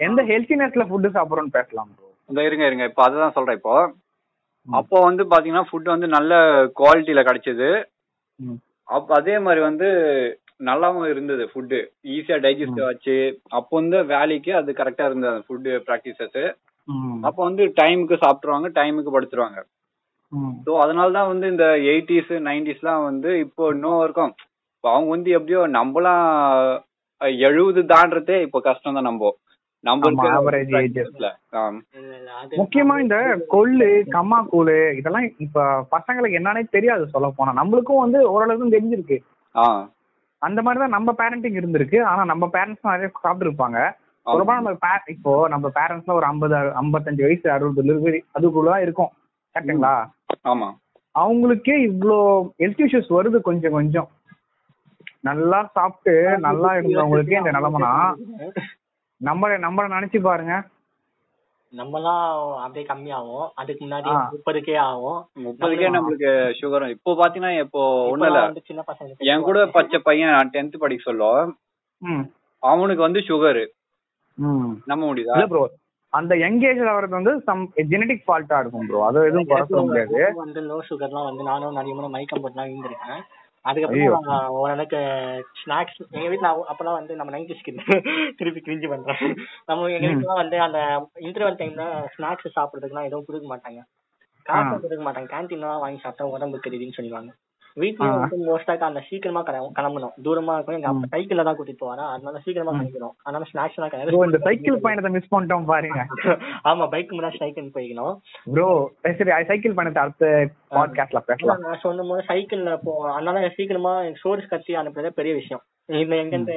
எந்த 0.00 0.20
ஹெல்த்தினஸ்ல 0.30 0.84
ஃபுட் 0.90 1.14
சாப்பிடுறோம்னு 1.16 1.56
பேசலாம் 1.58 1.90
இந்த 2.30 2.40
இருங்க 2.48 2.64
இருங்க. 2.68 2.84
இப்போ 2.90 3.02
அதுதான் 3.06 3.36
சொல்றேன் 3.36 3.58
இப்போ. 3.58 3.76
அப்போ 4.68 4.96
வந்து 5.08 5.22
பாத்தீங்கன்னா 5.32 5.68
ஃபுட் 5.68 5.94
வந்து 5.94 6.08
நல்ல 6.16 6.32
குவாலிட்டியில 6.80 7.22
கிடைச்சது. 7.28 7.68
அதே 9.18 9.34
மாதிரி 9.46 9.60
வந்து 9.66 9.88
நல்லாவும் 10.60 11.08
இருந்தது 11.10 11.44
ஃபுட்டு 11.50 11.78
ஈஸியா 12.14 12.36
டைஜஸ்ட் 12.44 12.80
ஆச்சு. 12.86 13.16
அப்போ 13.50 13.72
வந்து 13.78 13.98
வேலைக்கு 14.10 14.52
அது 14.54 14.70
கரெக்டா 14.80 15.04
இருந்தது 15.06 15.32
அந்த 15.32 15.44
ஃபுட்டு 15.46 15.72
ப்ராக்டிசஸ். 15.86 16.40
அப்போ 17.24 17.40
வந்து 17.44 17.64
டைமுக்கு 17.78 18.16
சாப்பிட்டுருவாங்க 18.22 18.68
டைமுக்கு 18.76 19.14
படுத்துருவாங்க. 19.14 19.60
ஸோ 20.64 20.72
அதனால 20.82 21.08
தான் 21.12 21.30
வந்து 21.30 21.46
இந்த 21.48 21.64
எயிட்டிஸ் 21.88 22.32
நைன்டிஸ்லாம் 22.46 23.04
வந்து 23.04 23.30
இப்போ 23.44 23.62
இன்னும் 23.72 24.02
இருக்கும். 24.02 24.32
இப்போ 24.74 24.88
அவங்க 24.92 25.10
வந்து 25.10 25.30
எப்படியோ 25.36 25.62
நம்மலாம் 25.76 26.26
எழுபது 27.42 27.80
தாண்டதே 27.90 28.36
இப்போ 28.44 28.58
கஷ்டம் 28.60 28.98
தான் 28.98 29.08
நம்ம. 29.08 29.32
முக்கியமா 32.56 32.94
இந்த 33.02 33.16
கொள்ளு 33.48 33.86
கம்மா 34.14 34.38
கூழு 34.50 34.76
இதெல்லாம் 34.98 35.26
இப்ப 35.38 35.62
பசங்களுக்கு 35.92 36.38
என்னன்னே 36.40 36.62
தெரியாது 36.70 37.04
சொல்ல 37.14 37.30
போனா 37.30 37.52
நம்மளுக்கும் 37.60 38.02
வந்து 38.02 38.20
ஓரளவுக்கு 38.32 38.74
தெரிஞ்சிருக்கு. 38.76 39.18
ஆ. 39.54 39.64
அந்த 40.42 40.58
மாதிரி 40.62 40.80
தான் 40.80 40.96
நம்ம 40.96 41.10
பேரண்டிங் 41.12 41.58
இருந்திருக்கு. 41.60 41.98
ஆனா 42.04 42.22
நம்ம 42.24 42.44
பேரண்ட்ஸ் 42.52 42.88
நிறைய 42.88 43.08
சாப்பிட்டுருப்பாங்க. 43.16 43.78
ஆமா. 44.26 44.30
சொல்லப்போனா 44.32 44.60
நம்ம 44.60 44.72
இப்போ 45.08 45.32
நம்ம 45.48 45.66
பேரண்ட்ஸ்ல 45.76 46.14
ஒரு 46.14 46.26
ஐம்பது 46.26 46.54
ஐம்பத்தஞ்சு 46.80 47.22
வயசு 47.22 47.46
அறுபது 47.50 47.82
டெலிவரி 47.82 48.20
அதுக்குள்ளதான் 48.34 48.84
இருக்கும். 48.86 49.10
கரெக்டுங்களா 49.54 49.94
ஆமா. 50.44 50.68
அவங்களுக்கே 51.14 51.76
இவ்ளோ 51.82 52.18
ஹெல்த் 52.60 52.82
இஷ்யூஸ் 52.84 53.08
வருது 53.10 53.38
கொஞ்சம் 53.40 53.72
கொஞ்சம். 53.72 54.08
நல்லா 55.22 55.58
சாப்பிட்டு 55.74 56.12
நல்லா 56.40 56.68
இருந்தவங்களுக்கே 56.74 57.40
இந்த 57.40 57.52
நிலைமைனா 57.52 57.92
நம்ம 59.20 59.48
நம்மள 59.64 59.86
நினைச்சு 59.88 60.18
பாருங்க. 60.22 60.54
நம்மலாம் 61.72 62.22
அப்படியே 62.62 62.84
கம்மியாகும். 62.86 63.46
அதுக்கு 63.54 63.82
முன்னாடி. 63.84 64.10
முப்பதுக்கே 64.32 64.76
ஆகும். 64.84 65.18
முப்பதுக்கே 65.44 65.88
நம்மளுக்கு 65.96 66.30
சுகர் 66.60 66.86
இப்போ 66.90 67.12
பாத்தீங்கன்னா 67.20 67.52
இப்போ 67.60 67.82
ஒண்ணும் 68.06 68.28
இல்ல. 68.30 68.40
சின்ன 68.70 68.82
பசங்க 68.88 69.28
என் 69.32 69.46
கூட 69.48 69.60
பச்சை 69.76 70.00
பையன் 70.08 70.50
டென்த் 70.54 70.82
படிக்க 70.82 71.04
சொல்ல 71.04 71.28
ம். 72.02 72.24
அவனுக்கு 72.62 73.02
வந்து 73.02 73.20
சுகர் 73.28 73.62
ம். 74.38 74.72
நம்ப 74.90 75.02
முடியுதா? 75.06 75.36
இல்ல 75.38 75.46
ப்ரோ 75.48 75.62
அந்த 76.12 76.34
யங் 76.38 76.60
ஏஜ்ல 76.62 76.92
வர்றது 76.92 77.18
வந்து 77.18 77.32
சம் 77.44 77.60
ஜெனடிக் 77.90 78.24
ஃபால்ட்டா 78.26 78.56
இருக்கும் 78.62 78.86
ப்ரோ 78.88 79.00
அது 79.08 79.18
எதுவும் 79.26 79.48
குறை 79.48 79.64
சொல்ல 79.66 79.82
முடியாது. 79.88 80.20
வந்து 80.40 80.60
லோ 80.66 80.78
சுகர்லாம் 80.88 81.28
வந்து 81.28 81.44
நானும் 81.44 81.76
நிறைய 81.78 81.94
முறை 81.94 82.08
மயக்கம் 82.10 82.42
போட்டுலாம் 82.42 82.70
இருந்திருக்கேன் 82.70 83.22
அதுக்கப்புறம் 83.64 84.28
ஓரளவுக்கு 84.58 85.00
ஸ்நாக்ஸ் 85.60 85.98
எங்க 86.14 86.26
வீட்டுல 86.28 86.50
அப்பெல்லாம் 86.70 86.98
வந்து 86.98 87.16
நம்ம 87.16 87.32
நைன்டிஸ் 87.32 87.64
கிட் 87.64 87.80
திருப்பி 88.38 88.60
கிரிஞ்சு 88.60 88.88
பண்றோம். 88.88 89.22
நம்ம 89.66 89.90
எங்க 89.90 90.08
வீட்டுல 90.10 90.36
வந்து 90.38 90.58
அந்த 90.60 90.78
இன்டர்வல் 91.20 91.60
டைம்ல 91.60 91.84
ஸ்நாக்ஸ் 92.14 92.56
சாப்பிடுறதுக்குலாம் 92.56 93.08
எதுவும் 93.08 93.26
கொடுக்க 93.26 93.48
மாட்டாங்க. 93.48 93.80
காசு 94.46 94.72
கொடுக்க 94.78 95.02
மாட்டாங்க. 95.04 95.30
கேன்டீன்ல 95.34 95.72
வாங்கி 95.78 96.00
சாப்பிட்டா 96.00 96.32
உடம்பு 96.34 96.64
தெரியுதுன்னு 96.66 96.98
சொல்லுவாங்க 96.98 97.30
வீட்லயே 97.76 98.18
வந்து 98.18 98.58
மோஸ்டா 98.58 98.78
அந்த 98.78 99.02
சீக்கிரமா 99.08 99.42
கிளம்ப- 99.42 99.82
கிளம்பணும். 99.82 100.20
தூரமா 100.22 100.54
இருக்கும். 100.54 100.74
எங்க 100.74 100.88
அப்பா 100.88 101.18
சைக்கிள்ல 101.18 101.44
தான் 101.44 101.56
கூட்டிட்டு 101.56 101.84
போவாரா? 101.84 102.08
அதனால 102.08 102.38
சீக்கிரமா 102.38 102.78
கிளம்பிடும் 102.78 103.10
அதனால 103.22 103.44
ஸ்நாக்ஸ் 103.52 103.74
எல்லாம் 103.74 103.90
கிடையாது 103.90 104.24
இந்த 104.24 104.38
சைக்கிள் 104.38 104.78
பயணத்தை 104.78 105.12
மிஸ் 105.12 105.34
பண்ணிட்டோம் 105.34 105.64
பாருங்க. 105.64 106.06
ஆமா 106.64 106.88
பைக் 106.88 107.12
முன்னாடி 107.12 107.36
சைக்கிள் 107.36 107.64
போய்க்கணும். 107.64 108.16
ப்ரோ 108.44 108.90
சரி 109.00 109.44
சைக்கிள் 109.44 109.74
பயணத்தை 109.74 110.02
அடுத்த 110.02 110.48
பாட்காஸ்ட்ல 110.70 111.18
பேசலாம். 111.18 111.58
நான் 111.58 111.78
சொன்னும் 111.80 112.08
போது 112.08 112.24
சைக்கிள்ல 112.28 112.78
போ 112.84 113.12
அதனால 113.12 113.48
சீக்கிரமா 113.48 114.02
சோர்ஸ் 114.14 114.48
கத்தி 114.48 114.74
அனுப்புறதே 114.74 115.08
பெரிய 115.08 115.34
விஷயம். 115.34 115.62
இந்த 115.86 116.16
எங்க 116.16 116.36
இருந்து 116.36 116.52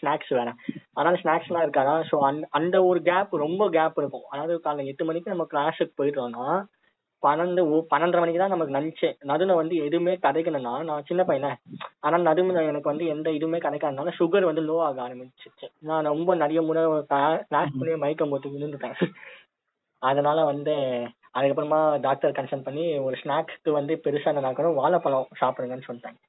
ஸ்நாக்ஸ் 0.00 0.34
வேற. 0.34 0.54
அதனால 0.92 1.20
ஸ்நாக்ஸ் 1.22 1.50
எல்லாம் 1.50 1.70
இருக்காதா? 1.70 2.04
சோ 2.12 2.42
அந்த 2.50 2.84
ஒரு 2.84 3.02
கேப் 3.02 3.34
ரொம்ப 3.34 3.68
கேப் 3.70 3.98
இருக்கும். 3.98 4.22
அதாவது 4.30 4.60
காலைல 4.64 4.84
எட்டு 4.84 5.04
மணிக்கு 5.04 5.30
நம்ம 5.30 5.46
கிளாஸுக்கு 5.52 5.90
போயிட்டோம்னா 6.02 6.64
பன்னெண்டு 7.22 7.62
பன்னெண்டரை 7.92 8.20
மணிக்கு 8.20 8.40
தான் 8.42 8.54
நமக்கு 8.54 8.74
லஞ்சே 8.76 9.10
நடுவில் 9.30 9.60
வந்து 9.60 9.76
எதுவுமே 9.76 10.14
கிடைக்கணும்னா 10.26 10.72
நான் 10.84 11.06
சின்ன 11.08 11.22
பையனே. 11.22 11.50
ஆனா 12.00 12.16
நடுவில் 12.28 12.70
எனக்கு 12.70 12.92
வந்து 12.92 13.06
எந்த 13.06 13.30
இதுவுமே 13.30 13.60
கிடைக்காதனால 13.66 14.14
சுகர் 14.18 14.48
வந்து 14.50 14.62
லோ 14.62 14.76
ஆக 14.80 15.08
ஆரம்பிச்சிச்சு. 15.08 15.68
நான் 15.78 16.04
ரொம்ப 16.04 16.34
நிறைய 16.34 16.62
முறை 16.62 16.82
கிளாஸ் 17.48 17.78
பண்ணி 17.78 17.96
மயக்கம் 17.96 18.30
போட்டு 18.30 18.54
விழுந்துட்டேன். 18.54 18.98
அதனால 20.02 20.44
வந்து 20.44 20.74
அதுக்கப்புறமா 21.34 22.00
டாக்டர் 22.00 22.36
கன்சல்ட் 22.38 22.64
பண்ணி 22.64 22.84
ஒரு 22.98 23.16
ஸ்நாக்ஸ்க்கு 23.22 23.70
வந்து 23.70 23.94
பெருசா 24.04 24.32
என்ன 24.32 24.72
வாழைப்பழம் 24.80 25.30
சாப்பிடுங்கன்னு 25.40 25.88
சொல்லிட்டாங்க 25.88 26.20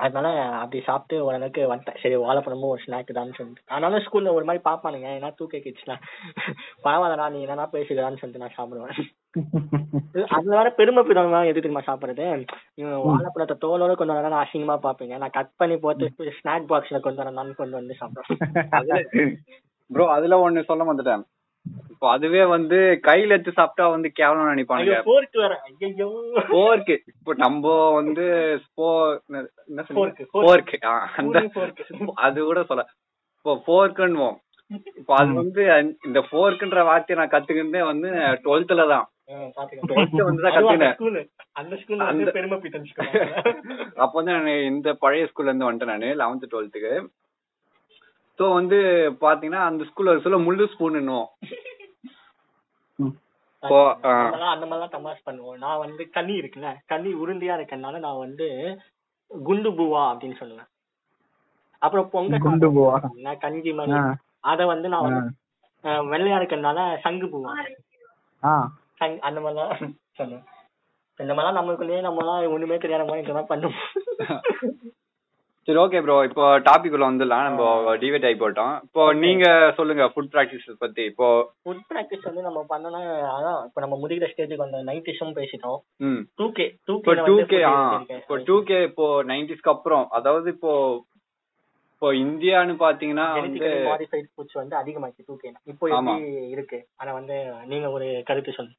அதனால 0.00 0.28
அப்படி 0.60 0.78
சாப்பிட்டு 0.80 1.16
ஓரளவுக்கு 1.24 1.62
வந்துட்டேன். 1.70 2.00
சரி 2.02 2.16
வாழைப்பழமும் 2.16 2.72
ஒரு 2.72 2.82
ஸ்நாக் 2.84 3.12
தான் 3.12 3.36
சொல்லிட்டு. 3.38 3.62
ஆனாலும் 3.68 4.04
ஸ்கூல்ல 4.06 4.34
ஒரு 4.34 4.44
மாதிரி 4.44 4.62
பாப்பானுங்க 4.68 5.08
ஏன்னா 5.16 5.30
டூ 5.36 5.46
கே 5.46 5.58
கிட்ஸ்லாம் 5.58 6.02
பரவாயில்லடா 6.84 7.26
நீ 7.30 7.40
என்னடா 7.40 7.66
பேசுகிறான்னு 7.72 8.20
சொல்லிட்டு 8.22 8.44
நான் 8.44 8.56
சாப்பிடுவேன். 8.58 9.10
அது 10.28 10.46
வேற 10.48 10.68
பெருமை 10.70 11.04
பிறவங்க 11.04 11.40
எது 11.44 11.58
தெரியுமா 11.58 11.84
சாப்பிடுறது? 11.86 12.26
இவன் 12.74 13.02
வாழைப்பழத்தை 13.08 13.56
தோலோட 13.64 13.94
கொண்டு 13.94 14.14
வந்தா 14.14 14.34
நான் 14.34 14.46
அசிங்கமா 14.46 14.78
பாப்பீங்க 14.86 15.16
நான் 15.18 15.36
கட் 15.38 15.56
பண்ணி 15.56 15.78
போட்டு 15.78 16.08
ஸ்நாக் 16.38 16.70
பாக்ஸ்ல 16.72 17.00
கொண்டு 17.00 17.22
வரேன். 17.22 17.58
கொண்டு 17.62 17.78
வந்து 17.80 17.96
சாப்பிடுவேன். 18.00 18.40
ப்ரோ 19.90 20.04
அதுல 20.16 20.34
ஒண்ணு 20.42 20.60
சொல்ல 20.64 20.82
வந்துட்டேன் 20.84 21.22
இப்போ 21.92 22.10
அதுவே 22.10 22.44
வந்து 22.46 22.76
கையில 23.02 23.28
எடுத்து 23.28 23.52
சாப்பிட்டா 23.52 23.88
வந்து 23.88 24.08
கேவலம் 24.12 24.50
நினைப்பானுங்க. 24.50 24.92
ஐயோ 24.92 25.02
போர்க்கு 25.08 25.38
வேற. 25.38 25.54
ஐயோ 25.80 26.06
போர்க்கு 26.50 26.94
இப்போ 27.10 27.32
நம்ம 27.36 27.64
வந்து 27.92 28.24
என்ன. 29.28 29.82
போர்க்கு 30.36 30.78
அந்த. 31.16 31.42
அது 32.20 32.38
கூட 32.42 32.62
சொல்ல. 32.62 32.84
இப்போ 33.36 33.52
போர்க்குன்னுவோம் 33.66 34.38
இப்போ 34.96 35.12
அது 35.16 35.30
வந்து 35.34 35.62
இந்த 36.04 36.18
போர்க்குன்ற 36.30 36.84
வார்த்தையை 36.84 37.18
நான் 37.20 37.32
கத்துக்கிட்டே 37.32 37.82
வந்து 37.84 38.08
டுவெல்த்ல 38.44 38.86
தான். 38.88 39.06
டுவெல்த் 39.88 40.22
வந்து 40.22 40.42
தான் 40.42 40.54
கத்துக்கினேன். 40.56 41.28
அந்த 41.54 41.74
ஸ்கூல்ல 41.76 42.02
வந்து 42.02 42.22
அந்த- 42.22 42.32
பெருமை 42.32 42.58
பீட்டன் 42.58 42.86
அப்போ 43.96 44.14
வந்து 44.14 44.32
நான் 44.32 44.50
இந்த 44.66 44.94
பழைய 45.00 45.28
ஸ்கூல்ல 45.30 45.50
இருந்து 45.50 45.68
வந்துட்டேன் 45.68 45.92
நான் 45.94 46.20
லெவன்த் 46.20 46.52
டுவெல்த்துக்கு 46.52 46.92
ஸோ 48.40 48.46
வந்து 48.52 48.76
பாத்தீங்கன்னா 49.20 49.62
அந்த 49.62 49.82
ஸ்கூல்ல 49.88 50.12
சொல்ல 50.22 50.38
முள்ளு 50.38 50.66
ஸ்பூன்னுவோம் 50.72 51.28
நம்மலாம் 53.62 54.52
அந்த 54.52 54.66
மாதிரிலாம் 54.66 54.94
தமாஷ் 54.94 55.26
பண்ணுவோம். 55.26 55.58
நான் 55.58 55.80
வந்து 55.80 56.02
கண்ணி 56.10 56.34
இருக்குல்ல 56.34 56.68
கண்ணி 56.86 57.10
உருண்டையா 57.14 57.56
இருக்கறனால 57.58 57.98
நான் 57.98 58.18
வந்து 58.18 58.46
குண்டு 59.30 59.70
பூவா 59.70 60.02
அப்படின்னு 60.10 60.38
சொல்லுவேன். 60.40 60.68
அப்புறம் 61.82 62.08
பொங்கல் 62.10 62.44
குண்டு 62.46 62.68
பூவா. 62.68 62.94
கஞ்சி 63.40 63.72
ஆ, 63.96 64.00
அத 64.44 64.66
வந்து 64.66 64.88
நான் 64.88 65.18
வெள்ளையா 66.10 66.38
இருக்கறனால 66.40 66.78
சங்கு 67.00 67.26
பூவா. 67.26 67.52
அந்த 69.22 69.38
மாதிரிலாம் 69.40 69.74
சொல்லுவேன். 70.18 70.46
இந்த 71.20 71.32
மாதிரிலாம் 71.34 71.58
நம்மளுக்குள்ளேயே 71.58 72.00
நம்மலாம் 72.00 72.52
ஒண்ணுமே 72.54 72.78
தெரியாத 72.78 73.04
மாதிரி 73.04 73.24
இந்த 73.24 73.36
மாதிரி 73.36 73.52
பண்ணுவோம். 73.52 73.86
சரி 75.70 75.80
ஓகே 75.82 75.98
ப்ரோ 76.04 76.14
இப்போ 76.28 76.44
டாபிக் 76.66 76.94
உள்ள 76.96 77.04
வந்துடலாம். 77.08 77.44
நம்ம 77.48 77.64
டிவேட் 78.02 78.24
ஆகி 78.28 78.36
போட்டோம். 78.40 78.72
இப்போ 78.86 79.02
நீங்க 79.24 79.44
சொல்லுங்க 79.76 80.04
ஃபுட் 80.12 80.30
ப்ராக்டிஸ் 80.32 80.66
பத்தி. 80.82 81.02
இப்போ 81.10 81.26
ஃபுட் 81.64 81.84
ப்ராக்டிஸ் 81.90 82.26
வந்து 82.28 82.42
நம்ம 82.46 82.60
பண்ணனா 82.72 83.00
அதான் 83.34 83.60
இப்ப 83.68 83.84
நம்ம 83.84 83.98
முடிக்கிற 84.02 84.28
ஸ்டேஜுக்கு 84.32 84.64
வந்த 84.64 84.80
நைட்டிஷும் 84.88 85.36
பேசிட்டோம். 85.38 85.78
டூ 86.40 86.48
கே 86.58 86.66
டூ 86.88 86.96
இப்போ 86.98 87.14
டூ 87.28 87.36
கே 87.52 87.60
ஆ 87.70 87.76
இப்போ 88.18 88.38
டூ 88.50 88.56
கே 88.70 88.80
இப்போ 88.90 89.06
நைன்டிஸ்க்கு 89.30 89.72
அப்புறம் 89.74 90.04
அதாவது 90.18 90.50
இப்போ 90.56 90.74
இப்போ 91.94 92.10
இந்தியான்னு 92.24 92.76
பாத்தீங்கன்னா 92.84 93.28
வந்து 93.40 93.70
மாடிஃபைட் 93.90 94.30
ஃபுட்ஸ் 94.34 94.60
வந்து 94.62 94.76
அதிகமாச்சு 94.82 95.26
டூ 95.30 95.36
கே 95.42 95.48
இப்போ. 95.72 95.86
எப்படி 95.88 96.30
இருக்கு? 96.54 96.80
ஆனா 97.00 97.10
வந்து 97.20 97.36
நீங்க 97.72 97.88
ஒரு 97.96 98.08
கருத்து 98.30 98.58
சொல்லுங்க. 98.58 98.78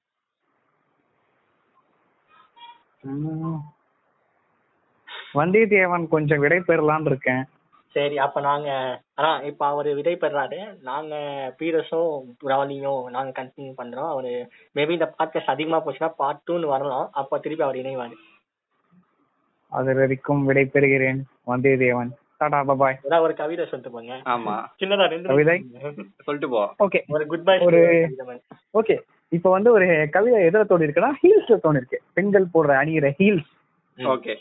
வந்தியத்தேவன் 5.34 6.08
கொஞ்சம் 6.08 6.40
விடை 6.40 6.58
பெறலாம்னு 6.58 7.06
இருக்கேன். 7.06 7.46
சரி 7.88 8.18
அப்ப 8.18 8.42
நாங்க 8.42 9.02
ஆனா 9.14 9.38
இப்ப 9.40 9.66
அவரு 9.66 9.96
விடை 9.96 10.16
பெறாரு. 10.16 10.82
நாங்க 10.82 11.16
பீரஸும் 11.60 12.22
ராலியும் 12.40 13.10
நாங்க 13.10 13.44
கண்டினியூ 13.44 13.74
பண்றோம். 13.78 14.10
அவரு 14.10 14.50
மேபி 14.76 14.90
இந்த 14.90 15.14
பாட்காஸ்ட் 15.20 15.46
அதிகமா 15.46 15.86
போச்சுன்னா 15.86 16.10
பார்ட் 16.10 16.40
டூன்னு 16.48 16.66
வரலாம். 16.66 17.10
அப்ப 17.12 17.40
திருப்பி 17.40 17.64
அவர் 17.64 17.76
இணைவாரு. 17.76 18.14
அது 19.70 19.96
வரைக்கும் 19.96 20.46
விடை 20.46 20.70
பெறுகிறேன் 20.74 21.22
வந்தியத்தேவன் 21.48 22.10
டாடா 22.38 22.64
பாய் 22.64 23.00
ஏதாவது 23.04 23.28
ஒரு 23.28 23.34
கவிதை 23.34 23.66
சொல்லிட்டு 23.66 23.98
போங்க. 23.98 24.14
ஆமா. 24.14 24.66
சின்னதா 24.80 25.08
ரெண்டு 25.08 25.28
கவிதை? 25.28 25.66
சொல்லிட்டு 26.24 26.50
போ. 26.50 26.88
ஓகே 26.88 27.02
ஒரு 27.08 27.26
குட் 27.26 27.44
பை 27.44 27.60
ஒரு- 27.60 28.42
ஓகே 28.74 29.00
இப்போ 29.30 29.50
வந்து 29.50 29.72
ஒரு 29.72 30.08
கவிதை 30.12 30.44
எதுல 30.44 30.64
தோணி 30.64 30.86
இருக்குன்னா 30.86 31.12
ஹீல்ஸ்ல 31.24 31.58
தோணி 31.64 31.76
இருக்கு. 31.76 32.02
பெண்கள் 32.14 32.46
போடுற 32.54 32.72
அணிகிற 32.72 33.14
ஹீல்ஸ் 33.20 33.46
ஓகே. 33.98 34.36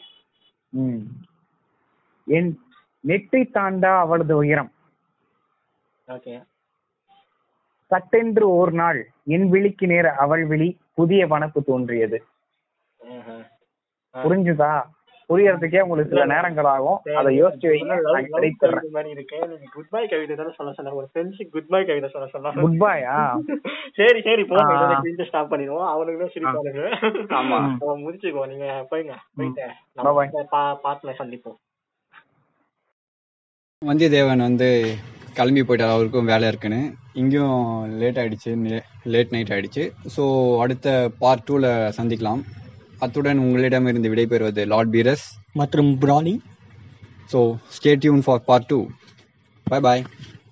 என் 2.27 2.51
நெட்டை 3.07 3.43
தாண்டா 3.55 3.99
அவளது 3.99 4.37
உயரம். 4.37 4.73
சட்டென்று 7.91 8.49
ஓர் 8.49 8.73
நாள் 8.73 9.01
என் 9.25 9.47
விழிக்கு 9.49 9.87
நேர 9.87 10.15
அவள் 10.15 10.45
விழி 10.47 10.69
புதிய 10.95 11.27
வனப்பு 11.27 11.61
தோன்றியது. 11.67 12.19
புரிஞ்சுதா? 14.15 14.73
புரியறதுக்கே 15.31 15.83
உங்களுக்கு 15.83 16.13
சில 16.13 16.25
நேரங்கள் 16.27 16.69
ஆகும் 16.73 16.99
அதை 17.19 17.31
யோசிச்சு 17.35 17.69
குட் 19.75 19.91
பை 19.91 20.03
கவிதை 20.07 20.35
தானே 20.35 20.53
சொல்ல 20.57 20.73
சொன்ன 20.73 20.95
ஒரு 20.95 21.07
ஃப்ரெண்ட்ஷிப் 21.11 21.53
குட் 21.53 21.71
பை 21.71 21.83
கவிதை 21.85 22.09
சொல்ல 22.09 22.27
சொன்னா 22.27 22.53
குட் 22.57 22.81
பாயா 22.81 23.17
சரி 23.99 24.21
சரி. 24.21 24.43
போங்க. 24.45 24.75
ஸ்டாப் 25.31 25.53
பண்ணிடுவோம். 25.53 25.89
அவனுங்களும் 25.91 26.33
சிரிப்பானுங்க 26.35 26.85
ஆமா. 27.35 27.59
அவன் 27.83 28.05
முடிச்சுக்கோ 28.05 28.45
நீங்க 28.47 28.69
போய்ங்க. 28.91 29.15
போயிட்டு 29.37 29.67
பார்ட்ல 30.85 31.15
சந்திப்போம். 31.19 31.59
வந்தியத்தேவன் 33.83 34.47
வந்து 34.47 34.69
கிளம்பி 35.35 35.63
போயிட்டார். 35.63 35.93
அவருக்கும் 35.93 36.25
வேலை 36.25 36.49
இருக்குன்னு. 36.49 36.81
இங்கேயும் 37.15 37.61
லேட் 37.99 38.19
ஆயிடுச்சு. 38.19 38.51
லேட் 39.05 39.33
நைட் 39.33 39.53
ஆயிடுச்சு. 39.53 39.85
ஸோ 40.17 40.25
அடுத்த 40.61 40.89
பார்ட் 41.19 41.47
டூவில் 41.49 41.69
சந்திக்கலாம். 41.99 42.43
அத்துடன் 43.01 43.39
உங்களிடமிருந்து 43.39 44.11
விடைபெறுவது 44.13 44.63
லார்ட் 44.67 44.91
பீரஸ் 44.91 45.27
மற்றும் 45.53 45.91
பிராலி 45.99 46.35
so 47.31 47.41
stay 47.71 47.93
tune 47.97 48.23
for 48.23 48.43
part 48.47 48.67
two 48.67 48.79
bye 49.67 49.81
bye 49.81 50.03